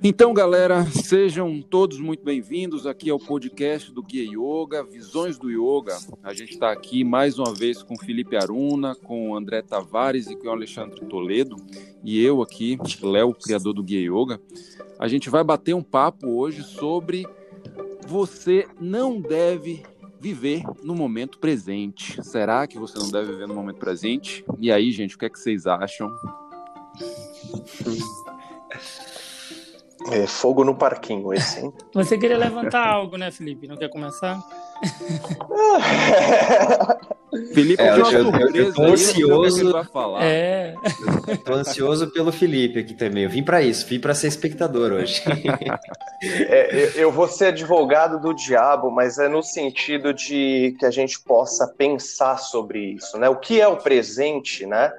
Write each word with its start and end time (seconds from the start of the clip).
Então, 0.00 0.32
galera, 0.32 0.86
sejam 0.86 1.60
todos 1.60 1.98
muito 1.98 2.22
bem-vindos 2.22 2.86
aqui 2.86 3.10
ao 3.10 3.18
podcast 3.18 3.92
do 3.92 4.00
Guia 4.00 4.30
Yoga, 4.30 4.84
Visões 4.84 5.36
do 5.36 5.50
Yoga. 5.50 5.98
A 6.22 6.32
gente 6.32 6.52
está 6.52 6.70
aqui 6.70 7.02
mais 7.02 7.36
uma 7.36 7.52
vez 7.52 7.82
com 7.82 7.98
Felipe 7.98 8.36
Aruna, 8.36 8.94
com 8.94 9.34
André 9.34 9.60
Tavares 9.60 10.28
e 10.28 10.36
com 10.36 10.50
Alexandre 10.50 11.04
Toledo, 11.06 11.56
e 12.04 12.22
eu 12.22 12.40
aqui, 12.40 12.78
Léo, 13.02 13.34
criador 13.34 13.74
do 13.74 13.82
Guia 13.82 14.08
Yoga. 14.08 14.40
A 15.00 15.08
gente 15.08 15.28
vai 15.28 15.42
bater 15.42 15.74
um 15.74 15.82
papo 15.82 16.28
hoje 16.28 16.62
sobre 16.62 17.26
você 18.06 18.68
não 18.80 19.20
deve 19.20 19.82
viver 20.20 20.62
no 20.80 20.94
momento 20.94 21.40
presente. 21.40 22.24
Será 22.24 22.68
que 22.68 22.78
você 22.78 22.96
não 23.00 23.10
deve 23.10 23.32
viver 23.32 23.48
no 23.48 23.54
momento 23.54 23.78
presente? 23.78 24.44
E 24.60 24.70
aí, 24.70 24.92
gente, 24.92 25.16
o 25.16 25.18
que 25.18 25.26
é 25.26 25.28
que 25.28 25.40
vocês 25.40 25.66
acham? 25.66 26.08
É, 30.12 30.26
fogo 30.26 30.64
no 30.64 30.74
parquinho, 30.74 31.32
esse, 31.34 31.60
hein? 31.60 31.72
Você 31.92 32.16
queria 32.16 32.38
levantar 32.38 32.86
algo, 32.86 33.16
né, 33.16 33.30
Felipe? 33.30 33.66
Não 33.66 33.76
quer 33.76 33.88
começar? 33.90 34.38
Felipe, 37.52 37.82
É, 37.82 37.88
é, 37.88 37.92
eu- 37.92 37.96
eu- 38.06 38.32
eu- 38.32 38.54
eu 38.54 38.72
tô 38.74 38.82
ansioso. 38.84 39.72
É. 40.20 40.74
Tô 41.44 41.52
ansioso 41.52 42.10
pelo 42.12 42.32
Felipe 42.32 42.78
aqui 42.78 42.94
também. 42.94 43.24
Eu 43.24 43.30
vim 43.30 43.42
pra 43.42 43.60
isso, 43.60 43.86
vim 43.86 44.00
pra 44.00 44.14
ser 44.14 44.28
espectador 44.28 44.92
hoje. 44.92 45.22
É, 46.20 46.74
eu- 46.74 46.90
eu 47.02 47.12
vou 47.12 47.28
ser 47.28 47.46
advogado 47.46 48.20
do 48.20 48.34
diabo, 48.34 48.90
mas 48.90 49.18
é 49.18 49.28
no 49.28 49.40
sentido 49.40 50.12
de 50.12 50.74
que 50.78 50.84
a 50.84 50.90
gente 50.90 51.20
possa 51.20 51.64
pensar 51.68 52.38
sobre 52.38 52.94
isso, 52.94 53.16
né? 53.18 53.28
O 53.28 53.36
que 53.36 53.60
é 53.60 53.68
o 53.68 53.76
presente, 53.76 54.66
né? 54.66 54.92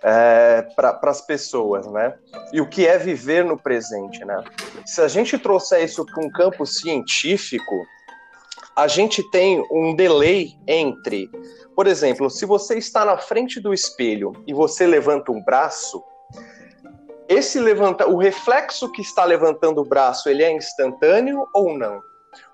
Para 0.00 0.98
as 1.02 1.20
pessoas, 1.20 1.86
né? 1.86 2.14
E 2.52 2.60
o 2.60 2.68
que 2.68 2.86
é 2.86 2.98
viver 2.98 3.44
no 3.44 3.58
presente, 3.58 4.24
né? 4.24 4.42
Se 4.86 5.00
a 5.00 5.08
gente 5.08 5.38
trouxer 5.38 5.84
isso 5.84 6.04
para 6.06 6.24
um 6.24 6.30
campo 6.30 6.64
científico, 6.64 7.74
a 8.74 8.86
gente 8.88 9.22
tem 9.30 9.62
um 9.70 9.94
delay 9.94 10.54
entre, 10.66 11.30
por 11.76 11.86
exemplo, 11.86 12.30
se 12.30 12.46
você 12.46 12.78
está 12.78 13.04
na 13.04 13.18
frente 13.18 13.60
do 13.60 13.74
espelho 13.74 14.32
e 14.46 14.54
você 14.54 14.86
levanta 14.86 15.32
um 15.32 15.42
braço, 15.42 16.02
esse 17.28 17.60
levanta, 17.60 18.08
o 18.08 18.16
reflexo 18.16 18.90
que 18.90 19.02
está 19.02 19.24
levantando 19.24 19.80
o 19.82 19.84
braço, 19.84 20.28
ele 20.28 20.42
é 20.42 20.50
instantâneo 20.50 21.46
ou 21.54 21.76
não? 21.76 22.00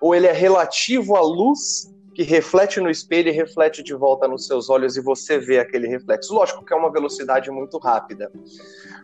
Ou 0.00 0.14
ele 0.14 0.26
é 0.26 0.32
relativo 0.32 1.16
à 1.16 1.20
luz 1.20 1.90
que 2.16 2.22
reflete 2.22 2.80
no 2.80 2.88
espelho 2.88 3.28
e 3.28 3.30
reflete 3.30 3.82
de 3.82 3.92
volta 3.92 4.26
nos 4.26 4.46
seus 4.46 4.70
olhos 4.70 4.96
e 4.96 5.02
você 5.02 5.38
vê 5.38 5.58
aquele 5.58 5.86
reflexo? 5.86 6.32
Lógico 6.32 6.64
que 6.64 6.72
é 6.72 6.76
uma 6.76 6.90
velocidade 6.90 7.50
muito 7.50 7.76
rápida. 7.76 8.32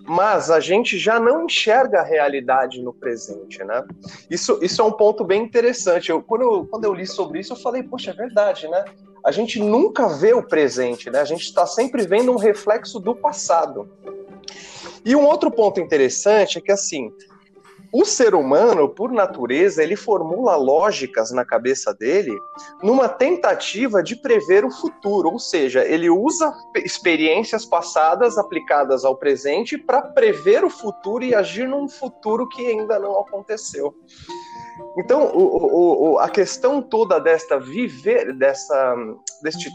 Mas 0.07 0.51
a 0.51 0.59
gente 0.61 0.97
já 0.97 1.21
não 1.21 1.45
enxerga 1.45 2.01
a 2.01 2.03
realidade 2.03 2.81
no 2.81 2.95
presente, 2.95 3.63
né? 3.65 3.85
Isso, 4.31 4.59
isso 4.63 4.81
é 4.81 4.85
um 4.87 4.93
ponto 4.93 5.25
bem 5.25 5.43
interessante. 5.43 6.09
Eu, 6.09 6.23
quando, 6.23 6.41
eu, 6.41 6.67
quando 6.67 6.85
eu 6.85 6.95
li 6.95 7.07
sobre 7.07 7.41
isso, 7.41 7.53
eu 7.53 7.57
falei, 7.59 7.83
poxa, 7.83 8.13
é 8.13 8.15
verdade, 8.15 8.67
né? 8.67 8.83
A 9.23 9.31
gente 9.31 9.61
nunca 9.61 10.09
vê 10.09 10.33
o 10.33 10.43
presente, 10.43 11.11
né? 11.11 11.21
A 11.21 11.27
gente 11.27 11.43
está 11.43 11.67
sempre 11.67 12.07
vendo 12.07 12.33
um 12.33 12.39
reflexo 12.39 12.99
do 12.99 13.15
passado. 13.15 13.91
E 15.05 15.15
um 15.15 15.27
outro 15.27 15.51
ponto 15.51 15.79
interessante 15.79 16.57
é 16.57 16.63
que, 16.63 16.73
assim, 16.73 17.13
o 17.93 18.07
ser 18.07 18.35
humano, 18.35 18.89
por 18.89 19.13
natureza, 19.13 19.83
ele 19.83 19.97
formula 19.97 20.57
lógicas 20.57 21.31
na 21.31 21.45
cabeça 21.45 21.93
dele 21.93 22.33
numa 22.83 23.07
tentativa 23.07 24.03
de 24.03 24.17
prever 24.17 24.65
o 24.65 24.71
futuro, 24.71 25.31
ou 25.31 25.39
seja, 25.39 25.85
ele 25.85 26.09
usa 26.09 26.55
experiências 26.77 27.67
passadas 27.67 28.39
aplicadas 28.39 29.05
ao 29.05 29.17
presente 29.17 29.77
para 29.77 30.01
prever 30.01 30.65
o 30.65 30.71
futuro 30.71 31.23
e 31.23 31.35
agir 31.35 31.69
num 31.69 31.87
futuro 31.87 32.49
que 32.49 32.67
ainda 32.67 32.99
não 32.99 33.21
aconteceu. 33.21 33.95
Então, 34.97 35.31
o, 35.35 36.13
o, 36.13 36.19
a 36.19 36.31
questão 36.31 36.81
toda 36.81 37.19
desta 37.21 37.59
viver, 37.59 38.33
dessa, 38.33 38.97
deste, 39.43 39.71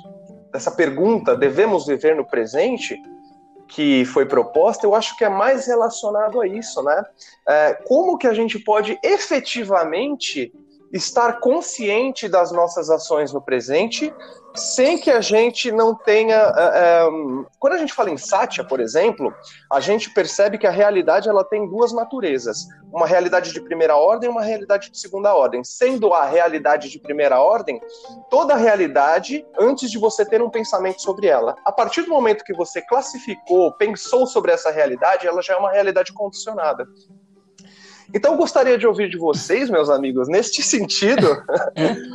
dessa 0.52 0.72
pergunta, 0.72 1.36
devemos 1.36 1.86
viver 1.86 2.16
no 2.16 2.26
presente? 2.26 3.00
Que 3.68 4.06
foi 4.06 4.26
proposta, 4.26 4.86
eu 4.86 4.96
acho 4.96 5.16
que 5.18 5.24
é 5.24 5.30
mais 5.30 5.68
relacionado 5.68 6.40
a 6.42 6.48
isso, 6.48 6.82
né? 6.84 7.04
É, 7.48 7.74
como 7.86 8.18
que 8.18 8.28
a 8.28 8.34
gente 8.34 8.58
pode 8.60 8.98
efetivamente 9.04 10.52
estar 10.92 11.40
consciente 11.40 12.30
das 12.30 12.52
nossas 12.52 12.90
ações 12.90 13.34
no 13.34 13.42
presente, 13.42 14.14
sem 14.56 14.98
que 14.98 15.12
a 15.12 15.22
gente 15.22 15.72
não 15.72 15.94
tenha. 15.94 16.36
É, 16.36 16.80
é, 16.80 17.08
quando 17.60 17.74
a 17.74 17.78
gente 17.78 17.94
fala 17.94 18.10
em 18.10 18.18
Satya, 18.18 18.64
por 18.64 18.80
exemplo, 18.80 19.34
a 19.72 19.80
gente 19.80 20.10
percebe 20.14 20.58
que 20.58 20.66
a 20.66 20.72
realidade 20.72 21.30
ela 21.30 21.44
tem 21.44 21.70
duas 21.70 21.94
naturezas: 21.94 22.66
uma 22.92 23.06
realidade 23.06 23.54
de 23.54 23.62
primeira 23.62 23.96
ordem 23.96 24.30
e 24.30 24.32
uma 24.32 24.42
realidade 24.42 24.90
de 24.90 25.00
segunda 25.00 25.36
ordem. 25.36 25.64
Sendo 25.64 26.14
a 26.14 26.26
realidade 26.26 26.90
de 26.90 27.00
primeira 27.00 27.40
ordem, 27.40 27.80
toda 28.30 28.54
a 28.54 28.58
realidade 28.58 29.46
antes 29.60 29.92
de 29.92 30.00
você 30.00 30.26
ter 30.26 30.42
um 30.42 30.50
pensamento 30.50 31.02
sobre 31.02 31.28
ela. 31.28 31.56
A 31.64 31.72
partir 31.72 32.04
do 32.04 32.10
momento 32.10 32.44
que 32.44 32.54
você 32.54 32.82
classificou, 32.82 33.74
pensou 33.74 34.26
sobre 34.26 34.52
essa 34.52 34.72
realidade, 34.72 35.28
ela 35.28 35.42
já 35.42 35.54
é 35.54 35.58
uma 35.58 35.72
realidade 35.72 36.12
condicionada. 36.14 36.88
Então, 38.14 38.34
eu 38.34 38.38
gostaria 38.38 38.78
de 38.78 38.88
ouvir 38.88 39.10
de 39.10 39.18
vocês, 39.18 39.70
meus 39.70 39.90
amigos, 39.90 40.28
neste 40.28 40.64
sentido, 40.64 41.28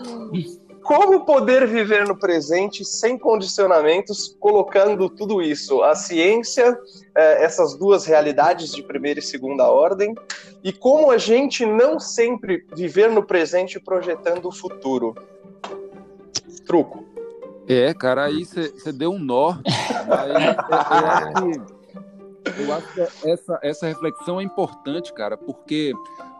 como 0.82 1.24
poder 1.24 1.66
viver 1.66 2.06
no 2.06 2.18
presente 2.18 2.84
sem 2.84 3.18
condicionamentos, 3.18 4.36
colocando 4.40 5.08
tudo 5.08 5.40
isso, 5.40 5.82
a 5.82 5.94
ciência, 5.94 6.76
essas 7.14 7.76
duas 7.76 8.04
realidades 8.04 8.72
de 8.72 8.82
primeira 8.82 9.20
e 9.20 9.22
segunda 9.22 9.70
ordem, 9.70 10.14
e 10.64 10.72
como 10.72 11.10
a 11.10 11.18
gente 11.18 11.64
não 11.64 12.00
sempre 12.00 12.64
viver 12.74 13.10
no 13.10 13.22
presente 13.22 13.78
projetando 13.78 14.46
o 14.46 14.52
futuro. 14.52 15.14
Truco. 16.66 17.04
É, 17.68 17.94
cara, 17.94 18.24
aí 18.24 18.44
você 18.44 18.92
deu 18.92 19.12
um 19.12 19.18
nó. 19.18 19.56
Mas 20.08 20.30
eu 20.30 20.36
acho 20.36 21.32
que 21.34 21.81
eu 22.58 22.72
acho 22.72 22.92
que 22.92 23.28
essa, 23.28 23.58
essa 23.62 23.86
reflexão 23.86 24.40
é 24.40 24.44
importante, 24.44 25.12
cara, 25.12 25.36
porque 25.36 25.92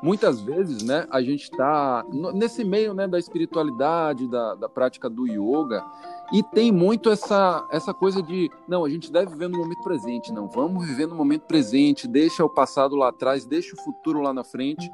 muitas 0.02 0.40
vezes, 0.40 0.82
né, 0.82 1.06
a 1.10 1.22
gente 1.22 1.44
está 1.44 2.04
nesse 2.34 2.64
meio, 2.64 2.92
né, 2.92 3.06
da 3.06 3.18
espiritualidade, 3.18 4.28
da, 4.28 4.54
da 4.54 4.68
prática 4.68 5.08
do 5.08 5.26
yoga, 5.26 5.84
e 6.32 6.42
tem 6.42 6.72
muito 6.72 7.10
essa, 7.10 7.66
essa 7.70 7.94
coisa 7.94 8.22
de, 8.22 8.50
não, 8.66 8.84
a 8.84 8.90
gente 8.90 9.12
deve 9.12 9.30
viver 9.30 9.48
no 9.48 9.58
momento 9.58 9.82
presente, 9.82 10.32
não, 10.32 10.48
vamos 10.48 10.86
viver 10.86 11.06
no 11.06 11.14
momento 11.14 11.42
presente, 11.42 12.08
deixa 12.08 12.44
o 12.44 12.50
passado 12.50 12.96
lá 12.96 13.08
atrás, 13.08 13.44
deixa 13.44 13.74
o 13.74 13.82
futuro 13.82 14.20
lá 14.20 14.32
na 14.32 14.42
frente. 14.42 14.90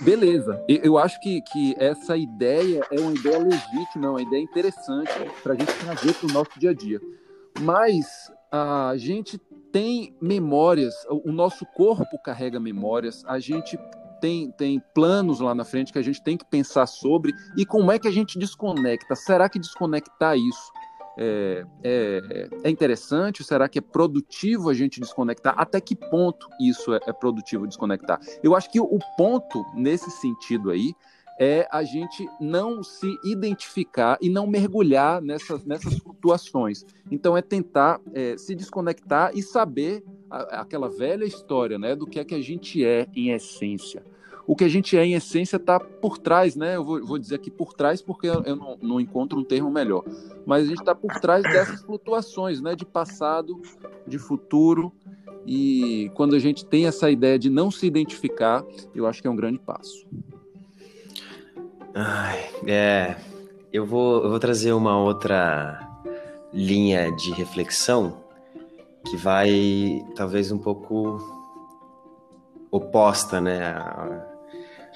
Beleza, 0.00 0.64
eu 0.66 0.96
acho 0.96 1.20
que, 1.20 1.42
que 1.42 1.74
essa 1.78 2.16
ideia 2.16 2.82
é 2.90 2.98
uma 2.98 3.12
ideia 3.12 3.38
legítima, 3.38 4.10
uma 4.10 4.22
ideia 4.22 4.40
interessante 4.40 5.12
para 5.42 5.52
a 5.52 5.56
gente 5.56 5.74
trazer 5.74 6.14
para 6.14 6.30
o 6.30 6.32
nosso 6.32 6.58
dia 6.58 6.70
a 6.70 6.74
dia. 6.74 6.98
Mas 7.60 8.06
a 8.50 8.94
gente 8.96 9.38
tem 9.72 10.16
memórias, 10.20 10.94
o 11.08 11.32
nosso 11.32 11.64
corpo 11.66 12.18
carrega 12.22 12.58
memórias, 12.58 13.24
a 13.26 13.38
gente 13.38 13.78
tem, 14.20 14.50
tem 14.52 14.82
planos 14.94 15.40
lá 15.40 15.54
na 15.54 15.64
frente 15.64 15.92
que 15.92 15.98
a 15.98 16.02
gente 16.02 16.22
tem 16.22 16.36
que 16.36 16.44
pensar 16.44 16.86
sobre 16.86 17.32
e 17.56 17.64
como 17.64 17.90
é 17.90 17.98
que 17.98 18.06
a 18.06 18.12
gente 18.12 18.38
desconecta. 18.38 19.16
Será 19.16 19.48
que 19.48 19.58
desconectar 19.58 20.36
isso 20.36 20.72
é, 21.18 21.64
é, 21.82 22.48
é 22.64 22.70
interessante? 22.70 23.42
Será 23.42 23.68
que 23.68 23.78
é 23.78 23.82
produtivo 23.82 24.68
a 24.68 24.74
gente 24.74 25.00
desconectar? 25.00 25.54
Até 25.56 25.80
que 25.80 25.96
ponto 25.96 26.46
isso 26.60 26.94
é, 26.94 27.00
é 27.06 27.12
produtivo 27.12 27.66
desconectar? 27.66 28.20
Eu 28.42 28.54
acho 28.54 28.70
que 28.70 28.80
o 28.80 28.98
ponto 29.16 29.64
nesse 29.74 30.10
sentido 30.10 30.70
aí 30.70 30.94
é 31.40 31.66
a 31.72 31.82
gente 31.82 32.28
não 32.38 32.82
se 32.82 33.18
identificar 33.24 34.18
e 34.20 34.28
não 34.28 34.46
mergulhar 34.46 35.22
nessas, 35.22 35.64
nessas 35.64 35.96
flutuações. 35.98 36.84
Então 37.10 37.34
é 37.34 37.40
tentar 37.40 37.98
é, 38.12 38.36
se 38.36 38.54
desconectar 38.54 39.32
e 39.34 39.42
saber 39.42 40.04
a, 40.30 40.60
aquela 40.60 40.90
velha 40.90 41.24
história, 41.24 41.78
né, 41.78 41.96
do 41.96 42.06
que 42.06 42.20
é 42.20 42.24
que 42.24 42.34
a 42.34 42.42
gente 42.42 42.84
é 42.84 43.08
em 43.16 43.30
essência. 43.30 44.04
O 44.46 44.54
que 44.54 44.64
a 44.64 44.68
gente 44.68 44.98
é 44.98 45.04
em 45.04 45.14
essência 45.14 45.56
está 45.56 45.80
por 45.80 46.18
trás, 46.18 46.56
né? 46.56 46.74
Eu 46.74 46.84
vou, 46.84 47.06
vou, 47.06 47.18
dizer 47.18 47.36
aqui 47.36 47.50
por 47.50 47.72
trás 47.72 48.02
porque 48.02 48.26
eu, 48.26 48.56
não, 48.56 48.78
não, 48.82 49.00
encontro 49.00 49.38
um 49.38 49.44
termo 49.44 49.70
melhor. 49.70 50.02
Mas 50.44 50.64
a 50.64 50.66
gente 50.66 50.80
está 50.80 50.92
por 50.92 51.12
trás 51.20 51.44
dessas 51.44 51.82
flutuações, 51.82 52.60
né? 52.60 52.74
De 52.74 52.84
passado, 52.84 53.60
de 54.08 54.18
futuro. 54.18 54.92
E 55.46 56.10
quando 56.14 56.34
a 56.34 56.38
gente 56.40 56.66
tem 56.66 56.86
essa 56.86 57.08
ideia 57.08 57.38
de 57.38 57.48
não 57.48 57.70
se 57.70 57.86
identificar, 57.86 58.64
eu 58.92 59.06
acho 59.06 59.22
que 59.22 59.28
é 59.28 59.30
um 59.30 59.36
grande 59.36 59.60
passo. 59.60 60.04
Ai, 61.94 62.48
é. 62.66 63.16
Eu 63.72 63.86
vou, 63.86 64.22
eu 64.22 64.30
vou 64.30 64.38
trazer 64.38 64.72
uma 64.72 64.98
outra 64.98 65.78
linha 66.52 67.10
de 67.12 67.32
reflexão 67.32 68.24
que 69.08 69.16
vai 69.16 70.04
talvez 70.16 70.50
um 70.50 70.58
pouco 70.58 71.18
oposta, 72.70 73.40
né, 73.40 73.62
a, 73.64 74.26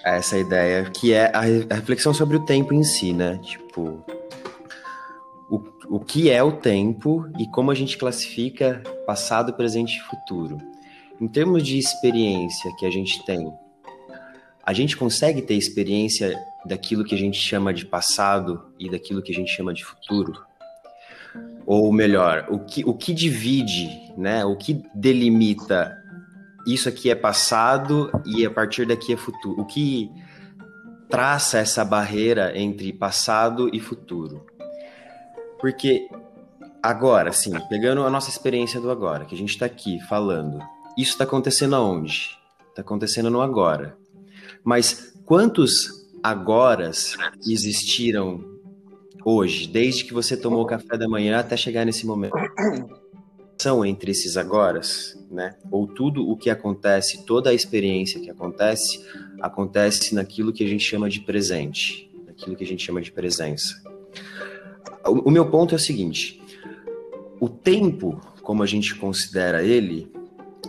a 0.05 0.17
essa 0.17 0.39
ideia, 0.39 0.91
que 0.91 1.13
é 1.13 1.27
a, 1.35 1.41
a, 1.41 1.75
reflexão 1.75 2.13
sobre 2.13 2.37
o 2.37 2.45
tempo 2.45 2.75
em 2.75 2.85
si, 2.85 3.13
né? 3.13 3.39
Tipo, 3.43 4.05
o, 5.51 5.61
o 5.89 6.01
que 6.01 6.31
é 6.31 6.43
o 6.43 6.53
tempo 6.53 7.27
e 7.39 7.47
como 7.49 7.71
a 7.71 7.75
gente 7.75 7.97
classifica 7.97 8.83
passado, 9.07 9.55
presente 9.55 9.99
e 9.99 10.03
futuro. 10.03 10.59
em 11.21 11.29
termos 11.29 11.63
de 11.63 11.79
experiência 11.79 12.71
que 12.77 12.87
a 12.87 12.91
gente 12.91 13.25
tem, 13.25 13.53
a 14.65 14.73
gente 14.73 14.97
consegue 14.97 15.43
ter 15.43 15.55
experiência 15.55 16.35
daquilo 16.65 17.05
que 17.05 17.15
a 17.15 17.19
gente 17.19 17.39
chama 17.39 17.73
de 17.73 17.85
passado 17.85 18.73
e 18.79 18.91
daquilo 18.91 19.23
que 19.23 19.31
a 19.31 19.35
gente 19.35 19.51
chama 19.51 19.75
de 19.75 19.85
futuro? 19.85 20.43
Ou 21.67 21.93
melhor, 21.93 22.47
o 22.49 22.59
que, 22.59 22.85
o 22.85 22.95
que 22.95 23.13
divide, 23.13 23.89
né? 24.17 24.45
O 24.45 24.57
que 24.57 24.83
delimita 24.95 25.95
isso 26.67 26.89
aqui 26.89 27.11
é 27.11 27.15
passado 27.15 28.11
e 28.25 28.47
a 28.47 28.51
partir 28.51 28.87
daqui 28.87 29.13
é 29.13 29.17
futuro? 29.17 29.61
O 29.61 29.67
que 29.67 30.11
traça 31.11 31.59
essa 31.59 31.85
barreira 31.85 32.59
entre 32.59 32.93
passado 32.93 33.69
e 33.73 33.81
futuro? 33.81 34.47
Porque 35.61 36.09
agora, 36.83 37.33
sim, 37.33 37.53
pegando 37.69 38.03
a 38.05 38.11
nossa 38.11 38.31
experiência 38.31 38.81
do 38.81 38.91
agora, 38.91 39.27
que 39.27 39.35
a 39.35 39.39
gente 39.39 39.51
está 39.51 39.67
aqui 39.67 40.01
falando, 40.09 40.59
isso 40.97 41.13
está 41.13 41.25
acontecendo 41.25 41.77
aonde? 41.77 42.39
Está 42.71 42.81
acontecendo 42.83 43.31
no 43.31 43.43
agora. 43.43 43.97
Mas 44.65 45.15
quantos 45.27 46.09
agoras 46.23 47.15
existiram 47.47 48.43
hoje, 49.23 49.69
desde 49.69 50.05
que 50.05 50.15
você 50.15 50.37
tomou 50.37 50.63
o 50.63 50.67
café 50.67 50.97
da 50.97 51.07
manhã 51.07 51.39
até 51.39 51.57
chegar 51.57 51.85
nesse 51.85 52.07
momento? 52.07 52.35
São 53.61 53.85
entre 53.85 54.11
esses 54.11 54.37
agoras, 54.37 55.17
né? 55.31 55.55
Ou 55.71 55.87
tudo 55.87 56.29
o 56.29 56.37
que 56.37 56.51
acontece, 56.51 57.25
toda 57.25 57.51
a 57.51 57.55
experiência 57.55 58.21
que 58.21 58.31
acontece, 58.31 59.05
acontece 59.41 60.15
naquilo 60.15 60.53
que 60.53 60.65
a 60.65 60.69
gente 60.69 60.83
chama 60.83 61.09
de 61.09 61.21
presente, 61.21 62.11
naquilo 62.27 62.57
que 62.57 62.65
a 62.65 62.67
gente 62.67 62.85
chama 62.85 63.01
de 63.01 63.13
presença. 63.13 63.75
O, 65.07 65.29
o 65.29 65.31
meu 65.31 65.49
ponto 65.51 65.75
é 65.75 65.77
o 65.77 65.81
seguinte: 65.81 66.43
o 67.39 67.49
tempo, 67.49 68.21
como 68.43 68.63
a 68.63 68.67
gente 68.67 68.95
considera 68.95 69.63
ele, 69.63 70.11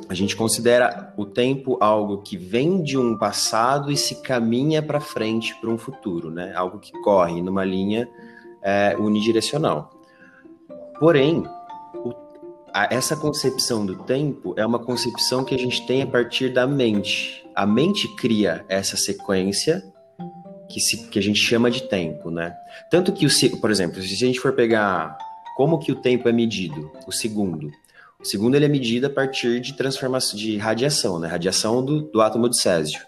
a 0.08 0.14
gente 0.14 0.36
considera 0.36 1.14
o 1.18 1.26
tempo 1.26 1.78
algo 1.80 2.22
que 2.22 2.38
vem 2.38 2.82
de 2.82 2.98
um 2.98 3.18
passado 3.18 3.92
e 3.92 3.98
se 3.98 4.22
caminha 4.22 4.82
para 4.82 5.00
frente 5.00 5.56
para 5.60 5.70
um 5.70 5.78
futuro, 5.78 6.30
né? 6.30 6.54
Algo 6.56 6.80
que 6.80 6.92
corre 7.02 7.42
numa 7.42 7.66
linha 7.66 8.08
é, 8.62 8.96
unidirecional. 9.00 9.92
Porém, 11.00 11.44
o, 11.96 12.14
a, 12.74 12.94
essa 12.94 13.16
concepção 13.16 13.86
do 13.86 13.96
tempo 14.04 14.54
é 14.58 14.66
uma 14.66 14.80
concepção 14.80 15.44
que 15.44 15.56
a 15.56 15.60
gente 15.60 15.86
tem 15.86 16.04
a 16.04 16.08
partir 16.08 16.50
da 16.54 16.68
mente. 16.68 17.46
A 17.56 17.66
mente 17.66 18.08
cria 18.16 18.64
essa 18.70 18.96
sequência 18.96 19.84
que, 20.70 20.80
se, 20.80 21.08
que 21.08 21.18
a 21.18 21.22
gente 21.22 21.40
chama 21.40 21.72
de 21.72 21.84
tempo, 21.84 22.30
né? 22.30 22.56
Tanto 22.92 23.12
que, 23.12 23.26
o, 23.26 23.30
por 23.60 23.72
exemplo, 23.72 24.02
se 24.02 24.14
a 24.14 24.28
gente 24.28 24.40
for 24.40 24.54
pegar 24.54 25.18
como 25.56 25.80
que 25.80 25.92
o 25.92 25.96
tempo 25.96 26.28
é 26.28 26.32
medido, 26.32 26.92
o 27.08 27.12
segundo, 27.12 27.72
Segundo, 28.26 28.56
ele 28.56 28.66
é 28.66 28.68
medido 28.68 29.06
a 29.06 29.10
partir 29.10 29.60
de 29.60 29.74
transformação 29.74 30.36
de 30.36 30.58
radiação, 30.58 31.20
né? 31.20 31.28
Radiação 31.28 31.86
do, 31.86 32.02
do 32.02 32.22
átomo 32.22 32.50
de 32.50 32.60
césio. 32.60 33.00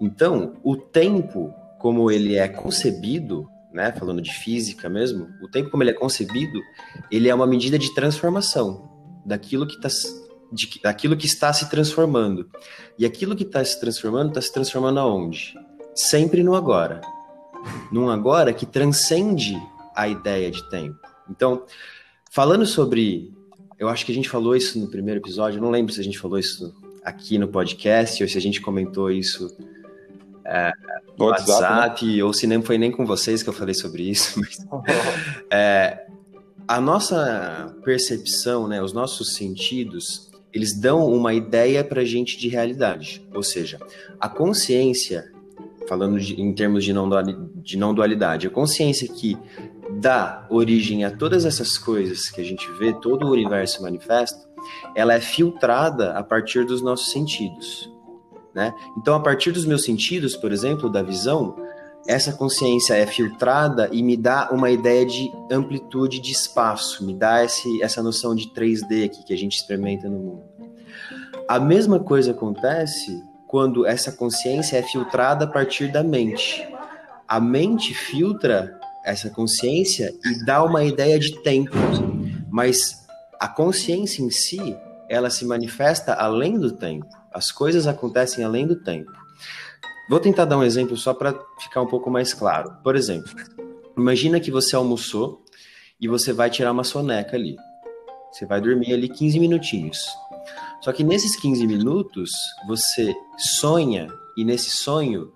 Então, 0.00 0.54
o 0.64 0.76
tempo, 0.76 1.54
como 1.78 2.10
ele 2.10 2.34
é 2.34 2.48
concebido, 2.48 3.48
né? 3.72 3.92
Falando 3.92 4.20
de 4.20 4.32
física 4.32 4.88
mesmo, 4.88 5.28
o 5.40 5.48
tempo 5.48 5.70
como 5.70 5.84
ele 5.84 5.90
é 5.90 5.94
concebido, 5.94 6.60
ele 7.12 7.28
é 7.28 7.34
uma 7.34 7.46
medida 7.46 7.78
de 7.78 7.94
transformação 7.94 8.90
daquilo 9.24 9.68
que 9.68 9.76
está 9.76 9.88
de, 10.50 10.80
daquilo 10.82 11.16
que 11.16 11.26
está 11.26 11.52
se 11.52 11.70
transformando. 11.70 12.50
E 12.98 13.06
aquilo 13.06 13.36
que 13.36 13.44
está 13.44 13.64
se 13.64 13.78
transformando, 13.78 14.30
está 14.30 14.42
se 14.42 14.52
transformando 14.52 14.98
aonde? 14.98 15.54
Sempre 15.94 16.42
no 16.42 16.56
agora. 16.56 17.00
Num 17.92 18.10
agora 18.10 18.52
que 18.52 18.66
transcende 18.66 19.56
a 19.94 20.08
ideia 20.08 20.50
de 20.50 20.68
tempo. 20.70 20.98
Então, 21.30 21.62
falando 22.32 22.66
sobre 22.66 23.32
eu 23.78 23.88
acho 23.88 24.04
que 24.06 24.12
a 24.12 24.14
gente 24.14 24.28
falou 24.28 24.54
isso 24.54 24.78
no 24.78 24.88
primeiro 24.88 25.20
episódio, 25.20 25.60
não 25.60 25.70
lembro 25.70 25.92
se 25.92 26.00
a 26.00 26.04
gente 26.04 26.18
falou 26.18 26.38
isso 26.38 26.74
aqui 27.04 27.38
no 27.38 27.48
podcast 27.48 28.22
ou 28.22 28.28
se 28.28 28.38
a 28.38 28.40
gente 28.40 28.60
comentou 28.60 29.10
isso 29.10 29.54
é, 30.44 30.72
no 31.18 31.26
WhatsApp, 31.26 31.50
WhatsApp 31.50 32.16
né? 32.16 32.24
ou 32.24 32.32
se 32.32 32.46
nem 32.46 32.62
foi 32.62 32.78
nem 32.78 32.90
com 32.90 33.04
vocês 33.04 33.42
que 33.42 33.48
eu 33.48 33.52
falei 33.52 33.74
sobre 33.74 34.02
isso. 34.02 34.40
Mas, 34.40 34.58
é, 35.50 36.06
a 36.66 36.80
nossa 36.80 37.76
percepção, 37.84 38.66
né, 38.66 38.82
os 38.82 38.92
nossos 38.92 39.34
sentidos, 39.34 40.30
eles 40.52 40.78
dão 40.78 41.06
uma 41.06 41.34
ideia 41.34 41.84
para 41.84 42.00
a 42.00 42.04
gente 42.04 42.38
de 42.38 42.48
realidade. 42.48 43.26
Ou 43.34 43.42
seja, 43.42 43.78
a 44.18 44.28
consciência, 44.28 45.30
falando 45.86 46.18
de, 46.18 46.40
em 46.40 46.54
termos 46.54 46.84
de 46.84 46.92
não, 46.92 47.08
de 47.56 47.76
não 47.76 47.94
dualidade, 47.94 48.46
a 48.46 48.50
consciência 48.50 49.08
que 49.08 49.36
dá 49.90 50.46
origem 50.48 51.04
a 51.04 51.10
todas 51.10 51.44
essas 51.44 51.76
coisas 51.78 52.28
que 52.28 52.40
a 52.40 52.44
gente 52.44 52.70
vê, 52.72 52.92
todo 52.92 53.26
o 53.26 53.30
universo 53.30 53.82
manifesto, 53.82 54.48
ela 54.94 55.14
é 55.14 55.20
filtrada 55.20 56.12
a 56.12 56.22
partir 56.22 56.64
dos 56.64 56.82
nossos 56.82 57.12
sentidos. 57.12 57.90
Né? 58.54 58.72
Então, 58.96 59.14
a 59.14 59.20
partir 59.20 59.50
dos 59.52 59.64
meus 59.64 59.84
sentidos, 59.84 60.36
por 60.36 60.52
exemplo, 60.52 60.88
da 60.88 61.02
visão, 61.02 61.56
essa 62.06 62.32
consciência 62.32 62.94
é 62.94 63.06
filtrada 63.06 63.88
e 63.90 64.02
me 64.02 64.16
dá 64.16 64.50
uma 64.52 64.70
ideia 64.70 65.04
de 65.04 65.32
amplitude 65.50 66.20
de 66.20 66.32
espaço, 66.32 67.04
me 67.04 67.14
dá 67.14 67.44
esse, 67.44 67.82
essa 67.82 68.02
noção 68.02 68.34
de 68.34 68.48
3D 68.50 69.06
aqui 69.06 69.24
que 69.24 69.32
a 69.32 69.38
gente 69.38 69.56
experimenta 69.56 70.08
no 70.08 70.18
mundo. 70.18 70.42
A 71.48 71.58
mesma 71.58 71.98
coisa 71.98 72.30
acontece 72.30 73.22
quando 73.46 73.86
essa 73.86 74.12
consciência 74.12 74.76
é 74.76 74.82
filtrada 74.82 75.44
a 75.44 75.48
partir 75.48 75.90
da 75.90 76.02
mente. 76.02 76.66
A 77.26 77.40
mente 77.40 77.94
filtra 77.94 78.78
essa 79.04 79.28
consciência 79.28 80.14
e 80.24 80.44
dá 80.44 80.64
uma 80.64 80.82
ideia 80.82 81.18
de 81.18 81.42
tempo. 81.42 81.76
Mas 82.50 83.04
a 83.38 83.46
consciência 83.46 84.22
em 84.22 84.30
si, 84.30 84.76
ela 85.08 85.28
se 85.28 85.44
manifesta 85.44 86.14
além 86.14 86.58
do 86.58 86.72
tempo. 86.72 87.06
As 87.32 87.52
coisas 87.52 87.86
acontecem 87.86 88.44
além 88.44 88.66
do 88.66 88.76
tempo. 88.76 89.12
Vou 90.08 90.20
tentar 90.20 90.44
dar 90.46 90.58
um 90.58 90.64
exemplo 90.64 90.96
só 90.96 91.12
para 91.12 91.38
ficar 91.58 91.82
um 91.82 91.86
pouco 91.86 92.10
mais 92.10 92.32
claro. 92.32 92.76
Por 92.82 92.96
exemplo, 92.96 93.30
imagina 93.96 94.40
que 94.40 94.50
você 94.50 94.74
almoçou 94.74 95.44
e 96.00 96.08
você 96.08 96.32
vai 96.32 96.48
tirar 96.50 96.72
uma 96.72 96.84
soneca 96.84 97.36
ali. 97.36 97.56
Você 98.32 98.46
vai 98.46 98.60
dormir 98.60 98.92
ali 98.92 99.08
15 99.08 99.38
minutinhos. 99.38 100.06
Só 100.80 100.92
que 100.92 101.04
nesses 101.04 101.36
15 101.40 101.66
minutos, 101.66 102.30
você 102.66 103.14
sonha 103.38 104.08
e 104.36 104.44
nesse 104.44 104.70
sonho 104.70 105.32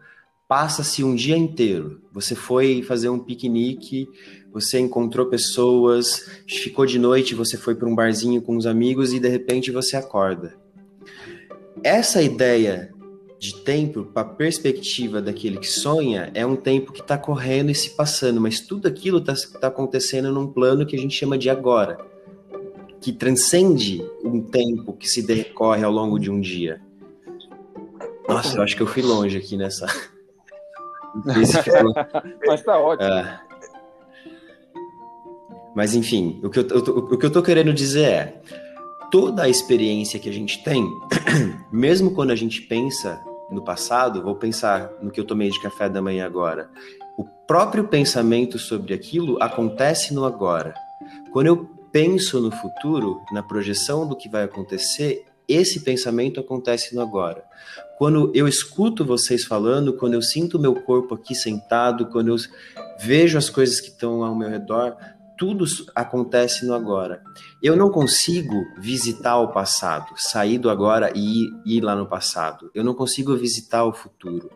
passa-se 0.48 1.04
um 1.04 1.14
dia 1.14 1.36
inteiro. 1.36 2.00
Você 2.10 2.34
foi 2.34 2.82
fazer 2.82 3.10
um 3.10 3.18
piquenique, 3.18 4.08
você 4.50 4.80
encontrou 4.80 5.26
pessoas, 5.26 6.26
ficou 6.48 6.86
de 6.86 6.98
noite, 6.98 7.34
você 7.34 7.58
foi 7.58 7.74
para 7.74 7.86
um 7.86 7.94
barzinho 7.94 8.40
com 8.40 8.56
os 8.56 8.66
amigos 8.66 9.12
e 9.12 9.20
de 9.20 9.28
repente 9.28 9.70
você 9.70 9.94
acorda. 9.94 10.56
Essa 11.84 12.22
ideia 12.22 12.92
de 13.38 13.54
tempo, 13.56 14.04
para 14.06 14.22
a 14.22 14.32
perspectiva 14.32 15.22
daquele 15.22 15.58
que 15.58 15.68
sonha, 15.68 16.30
é 16.34 16.44
um 16.44 16.56
tempo 16.56 16.92
que 16.92 17.02
está 17.02 17.16
correndo 17.16 17.70
e 17.70 17.74
se 17.74 17.90
passando, 17.90 18.40
mas 18.40 18.58
tudo 18.58 18.88
aquilo 18.88 19.18
está 19.18 19.34
tá 19.60 19.68
acontecendo 19.68 20.32
num 20.32 20.46
plano 20.46 20.84
que 20.84 20.96
a 20.96 20.98
gente 20.98 21.14
chama 21.14 21.38
de 21.38 21.48
agora, 21.48 21.98
que 23.00 23.12
transcende 23.12 24.02
um 24.24 24.40
tempo 24.40 24.92
que 24.94 25.08
se 25.08 25.22
decorre 25.22 25.84
ao 25.84 25.92
longo 25.92 26.18
de 26.18 26.30
um 26.30 26.40
dia. 26.40 26.80
Nossa, 28.26 28.56
eu 28.56 28.62
acho 28.62 28.74
que 28.74 28.82
eu 28.82 28.86
fui 28.86 29.02
longe 29.02 29.36
aqui 29.36 29.56
nessa. 29.56 29.86
Mas 32.46 32.62
tá 32.62 32.78
ótimo. 32.78 33.08
É. 33.08 33.40
Mas 35.74 35.94
enfim, 35.94 36.40
o 36.42 36.50
que, 36.50 36.58
eu, 36.58 36.64
o 36.64 37.16
que 37.16 37.26
eu 37.26 37.30
tô 37.30 37.42
querendo 37.42 37.72
dizer 37.72 38.04
é: 38.04 38.42
toda 39.10 39.44
a 39.44 39.48
experiência 39.48 40.18
que 40.18 40.28
a 40.28 40.32
gente 40.32 40.62
tem, 40.64 40.84
mesmo 41.70 42.12
quando 42.12 42.30
a 42.30 42.36
gente 42.36 42.62
pensa 42.62 43.20
no 43.50 43.62
passado, 43.62 44.22
vou 44.22 44.34
pensar 44.34 44.90
no 45.00 45.10
que 45.10 45.20
eu 45.20 45.24
tomei 45.24 45.50
de 45.50 45.60
café 45.60 45.88
da 45.88 46.02
manhã 46.02 46.26
agora. 46.26 46.68
O 47.16 47.24
próprio 47.24 47.84
pensamento 47.84 48.58
sobre 48.58 48.92
aquilo 48.94 49.42
acontece 49.42 50.12
no 50.12 50.24
agora. 50.24 50.74
Quando 51.32 51.46
eu 51.46 51.68
penso 51.90 52.40
no 52.40 52.50
futuro, 52.50 53.20
na 53.32 53.42
projeção 53.42 54.06
do 54.06 54.16
que 54.16 54.28
vai 54.28 54.44
acontecer, 54.44 55.24
esse 55.48 55.80
pensamento 55.80 56.38
acontece 56.38 56.94
no 56.94 57.00
agora. 57.00 57.42
Quando 57.96 58.30
eu 58.34 58.46
escuto 58.46 59.04
vocês 59.04 59.44
falando, 59.44 59.94
quando 59.94 60.14
eu 60.14 60.22
sinto 60.22 60.58
meu 60.58 60.74
corpo 60.74 61.14
aqui 61.14 61.34
sentado, 61.34 62.06
quando 62.06 62.28
eu 62.28 62.36
vejo 63.00 63.38
as 63.38 63.48
coisas 63.48 63.80
que 63.80 63.88
estão 63.88 64.22
ao 64.22 64.36
meu 64.36 64.48
redor, 64.48 64.96
tudo 65.38 65.64
acontece 65.94 66.66
no 66.66 66.74
agora. 66.74 67.22
Eu 67.62 67.76
não 67.76 67.90
consigo 67.90 68.54
visitar 68.78 69.38
o 69.38 69.52
passado, 69.52 70.12
sair 70.16 70.58
do 70.58 70.68
agora 70.68 71.12
e 71.14 71.44
ir, 71.44 71.50
ir 71.64 71.80
lá 71.80 71.94
no 71.94 72.06
passado. 72.06 72.70
Eu 72.74 72.84
não 72.84 72.92
consigo 72.92 73.36
visitar 73.36 73.84
o 73.84 73.92
futuro. 73.92 74.50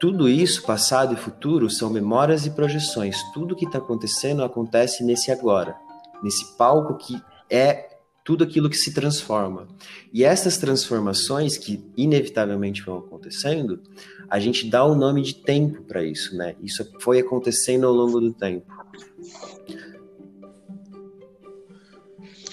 Tudo 0.00 0.28
isso, 0.28 0.62
passado 0.62 1.14
e 1.14 1.16
futuro, 1.16 1.70
são 1.70 1.88
memórias 1.88 2.44
e 2.44 2.50
projeções. 2.50 3.16
Tudo 3.32 3.56
que 3.56 3.66
está 3.66 3.78
acontecendo 3.78 4.42
acontece 4.42 5.04
nesse 5.04 5.30
agora, 5.30 5.76
nesse 6.22 6.56
palco 6.56 6.96
que 6.96 7.18
é 7.48 7.95
tudo 8.26 8.42
aquilo 8.42 8.68
que 8.68 8.76
se 8.76 8.92
transforma. 8.92 9.68
E 10.12 10.24
essas 10.24 10.58
transformações 10.58 11.56
que 11.56 11.80
inevitavelmente 11.96 12.82
vão 12.82 12.98
acontecendo, 12.98 13.80
a 14.28 14.40
gente 14.40 14.68
dá 14.68 14.84
o 14.84 14.96
nome 14.96 15.22
de 15.22 15.36
tempo 15.36 15.84
para 15.84 16.04
isso, 16.04 16.36
né? 16.36 16.56
Isso 16.60 16.84
foi 16.98 17.20
acontecendo 17.20 17.86
ao 17.86 17.94
longo 17.94 18.20
do 18.20 18.32
tempo. 18.32 18.66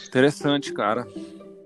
Interessante, 0.08 0.72
cara. 0.72 1.08